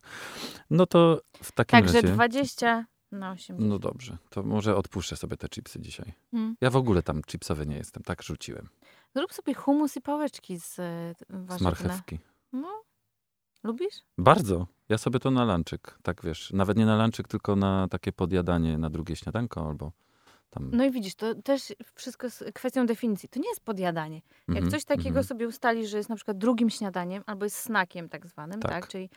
[0.69, 2.13] No to w takim Także razie...
[2.13, 3.69] 20 na 80.
[3.69, 6.13] No dobrze, to może odpuszczę sobie te chipsy dzisiaj.
[6.31, 6.55] Hmm.
[6.61, 8.69] Ja w ogóle tam chipsowy nie jestem, tak rzuciłem.
[9.15, 11.13] Zrób sobie humus i pałeczki z e,
[11.57, 12.19] Z marchewki.
[12.53, 12.83] No.
[13.63, 13.95] Lubisz?
[14.17, 14.67] Bardzo.
[14.89, 18.77] Ja sobie to na lanczyk, tak wiesz, nawet nie na lanczyk, tylko na takie podjadanie
[18.77, 19.91] na drugie śniadanko albo
[20.49, 20.69] tam...
[20.73, 23.29] No i widzisz, to też wszystko jest kwestią definicji.
[23.29, 24.21] To nie jest podjadanie.
[24.47, 25.25] Jak Mhm, coś takiego mhm.
[25.25, 28.71] sobie ustali, że jest na przykład drugim śniadaniem albo jest snakiem tak zwanym, tak.
[28.71, 28.87] Tak.
[28.87, 29.09] Czyli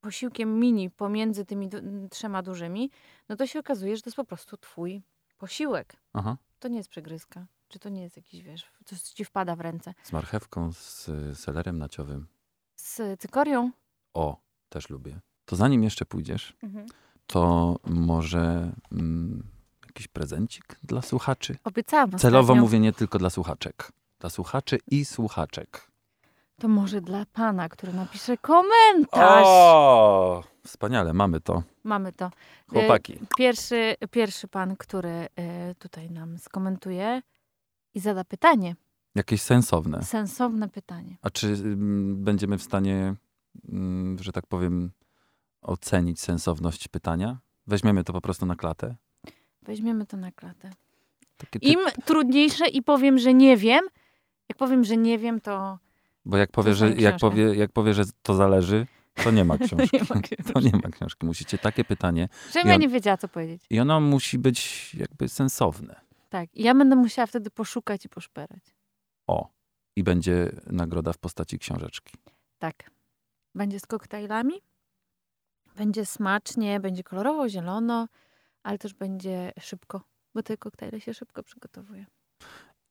[0.00, 1.68] posiłkiem mini pomiędzy tymi
[2.10, 2.90] trzema dużymi,
[3.28, 5.02] no to się okazuje, że to jest po prostu twój
[5.38, 5.96] posiłek.
[6.12, 7.46] Aha, To nie jest przegryzka.
[7.68, 9.94] Czy to nie jest jakiś, wiesz, coś co ci wpada w ręce.
[10.02, 12.26] z marchewką, z selerem naciowym.
[12.76, 13.70] Z cykorią.
[14.14, 15.20] O, też lubię.
[15.44, 16.56] To zanim jeszcze pójdziesz,
[17.26, 19.42] to może mm,
[19.92, 21.56] jakiś prezencik dla słuchaczy?
[21.64, 22.62] Obiecałam Celowo ostatnio.
[22.62, 23.92] mówię nie tylko dla słuchaczek.
[24.18, 25.90] Dla słuchaczy i słuchaczek.
[26.60, 29.44] To może dla pana, który napisze komentarz.
[29.46, 31.62] O, wspaniale, mamy to.
[31.84, 32.30] Mamy to.
[32.68, 33.18] Chłopaki.
[33.36, 37.22] Pierwszy, pierwszy pan, który e, tutaj nam skomentuje
[37.94, 38.76] i zada pytanie,
[39.14, 40.02] Jakieś sensowne.
[40.02, 41.16] sensowne pytanie.
[41.22, 43.14] A czy mm, będziemy w stanie,
[43.68, 44.90] mm, że tak powiem,
[45.62, 47.38] ocenić sensowność pytania?
[47.66, 48.96] Weźmiemy to po prostu na klatę?
[49.62, 50.70] Weźmiemy to na klatę.
[51.60, 53.80] Im trudniejsze i powiem, że nie wiem,
[54.48, 55.78] jak powiem, że nie wiem, to
[56.24, 58.86] bo jak powie, że, jak, powie, jak powie, że to zależy,
[59.24, 59.88] to nie ma książki.
[59.96, 60.52] Nie ma książki.
[60.52, 61.26] To nie ma książki.
[61.26, 62.28] Musicie takie pytanie.
[62.52, 63.62] żebym ja nie wiedziała, co powiedzieć.
[63.70, 66.00] I ono musi być jakby sensowne.
[66.28, 68.62] Tak, i ja będę musiała wtedy poszukać i poszperać.
[69.26, 69.48] O.
[69.96, 72.16] I będzie nagroda w postaci książeczki.
[72.58, 72.90] Tak.
[73.54, 74.54] Będzie z koktajlami,
[75.76, 78.08] będzie smacznie, będzie kolorowo, zielono,
[78.62, 80.00] ale też będzie szybko,
[80.34, 82.06] bo te koktajle się szybko przygotowuje.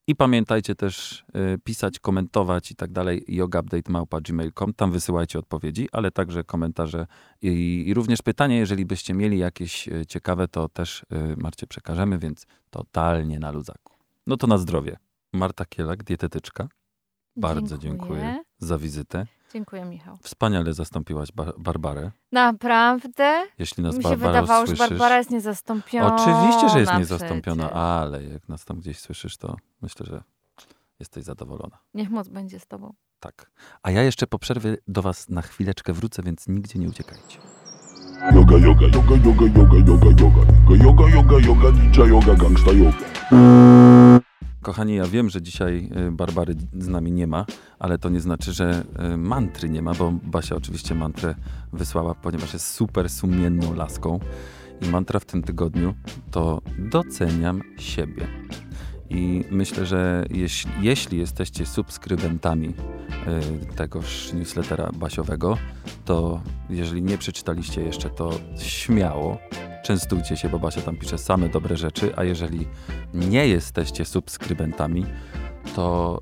[0.06, 3.24] I pamiętajcie też y, pisać, komentować i tak dalej.
[3.28, 4.74] yogaupdate.gmail.com.
[4.74, 7.06] Tam wysyłajcie odpowiedzi, ale także komentarze
[7.42, 8.56] i, i również pytania.
[8.56, 13.94] Jeżeli byście mieli jakieś y, ciekawe, to też y, Marcie przekażemy, więc totalnie na luzaku.
[14.26, 14.96] No to na zdrowie.
[15.32, 16.68] Marta Kielak, dietetyczka.
[17.36, 19.26] Bardzo dziękuję, za wizytę.
[19.52, 20.16] Dziękuję, Michał.
[20.22, 22.10] Wspaniale zastąpiłaś Bar- Barbarę.
[22.32, 23.42] Naprawdę?
[23.58, 24.88] Jeśli nas Mi się Barbaro wydawało, że słyszysz.
[24.88, 26.14] Barbara jest niezastąpiona.
[26.16, 27.10] Oczywiście, że jest przecież.
[27.10, 30.22] niezastąpiona, ale jak nas tam gdzieś słyszysz, to myślę, że
[31.00, 31.78] jesteś zadowolona.
[31.94, 32.92] Niech moc będzie z tobą.
[33.20, 33.50] Tak.
[33.82, 37.38] A ja jeszcze po przerwie do was na chwileczkę wrócę, więc nigdzie nie uciekajcie.
[38.34, 40.84] Yoga, yoga, yoga, yoga, yoga, yoga, yoga.
[40.84, 42.98] Yoga, yoga, yoga, ninja yoga, gangsta yoga.
[44.72, 47.46] Kochani, ja wiem, że dzisiaj y, Barbary z nami nie ma,
[47.78, 51.34] ale to nie znaczy, że y, mantry nie ma, bo Basia oczywiście mantrę
[51.72, 54.20] wysłała, ponieważ jest super sumienną laską.
[54.82, 55.94] I mantra w tym tygodniu
[56.30, 58.28] to doceniam siebie.
[59.10, 65.58] I myślę, że jeśli, jeśli jesteście subskrybentami y, tegoż newslettera Basiowego,
[66.04, 69.38] to jeżeli nie przeczytaliście jeszcze, to śmiało
[69.82, 72.66] częstujcie się, bo Basia tam pisze same dobre rzeczy, a jeżeli
[73.14, 75.06] nie jesteście subskrybentami,
[75.74, 76.20] to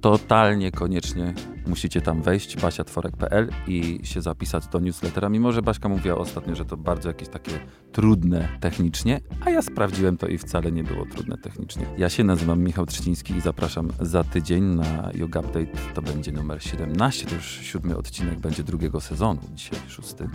[0.00, 1.34] totalnie koniecznie
[1.66, 6.64] musicie tam wejść, basiatworek.pl i się zapisać do newslettera, mimo że Baśka mówiła ostatnio, że
[6.64, 7.52] to bardzo jakieś takie
[7.92, 11.86] trudne technicznie, a ja sprawdziłem to i wcale nie było trudne technicznie.
[11.98, 16.62] Ja się nazywam Michał Trzciński i zapraszam za tydzień na Yoga Update, to będzie numer
[16.62, 20.28] 17, to już siódmy odcinek będzie drugiego sezonu, dzisiaj szósty.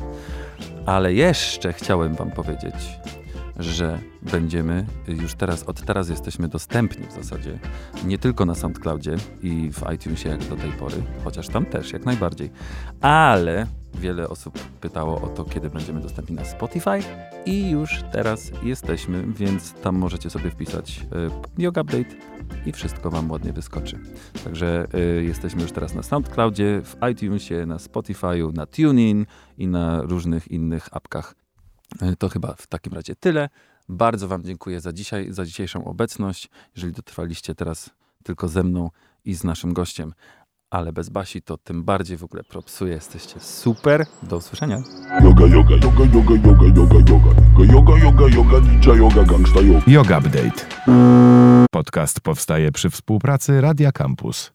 [0.86, 2.76] Ale jeszcze chciałem wam powiedzieć,
[3.60, 7.60] że będziemy już teraz, od teraz jesteśmy dostępni w zasadzie
[8.06, 12.06] nie tylko na SoundCloudzie i w iTunesie jak do tej pory, chociaż tam też jak
[12.06, 12.52] najbardziej,
[13.02, 17.00] ale wiele osób pytało o to, kiedy będziemy dostępni na Spotify
[17.46, 21.00] i już teraz jesteśmy, więc tam możecie sobie wpisać
[21.58, 22.16] y, Yoga Update
[22.66, 24.00] i wszystko wam ładnie wyskoczy.
[24.44, 24.88] Także
[25.20, 29.26] y, jesteśmy już teraz na SoundCloudzie, w iTunesie, na Spotify'u, na TuneIn
[29.58, 31.43] i na różnych innych apkach.
[32.02, 33.50] Y, To chyba w takim razie tyle.
[33.90, 36.50] Bardzo Wam dziękuję za dzisiaj, za dzisiejszą obecność.
[36.76, 37.90] Jeżeli dotrwaliście teraz
[38.24, 38.90] tylko ze mną
[39.26, 40.14] i z naszym gościem,
[40.70, 42.94] ale bez Basi, to tym bardziej w ogóle propsuję.
[42.94, 44.06] Jesteście super.
[44.24, 44.78] Do usłyszenia.
[45.24, 47.74] Yoga, yoga, yoga, yoga, yoga, yoga, yoga.
[47.74, 49.82] Yoga, yoga, yoga, ninja yoga, gangsta yoga.
[49.88, 50.66] Yoga Update.
[51.72, 54.52] Podcast powstaje przy współpracy Radia Campus.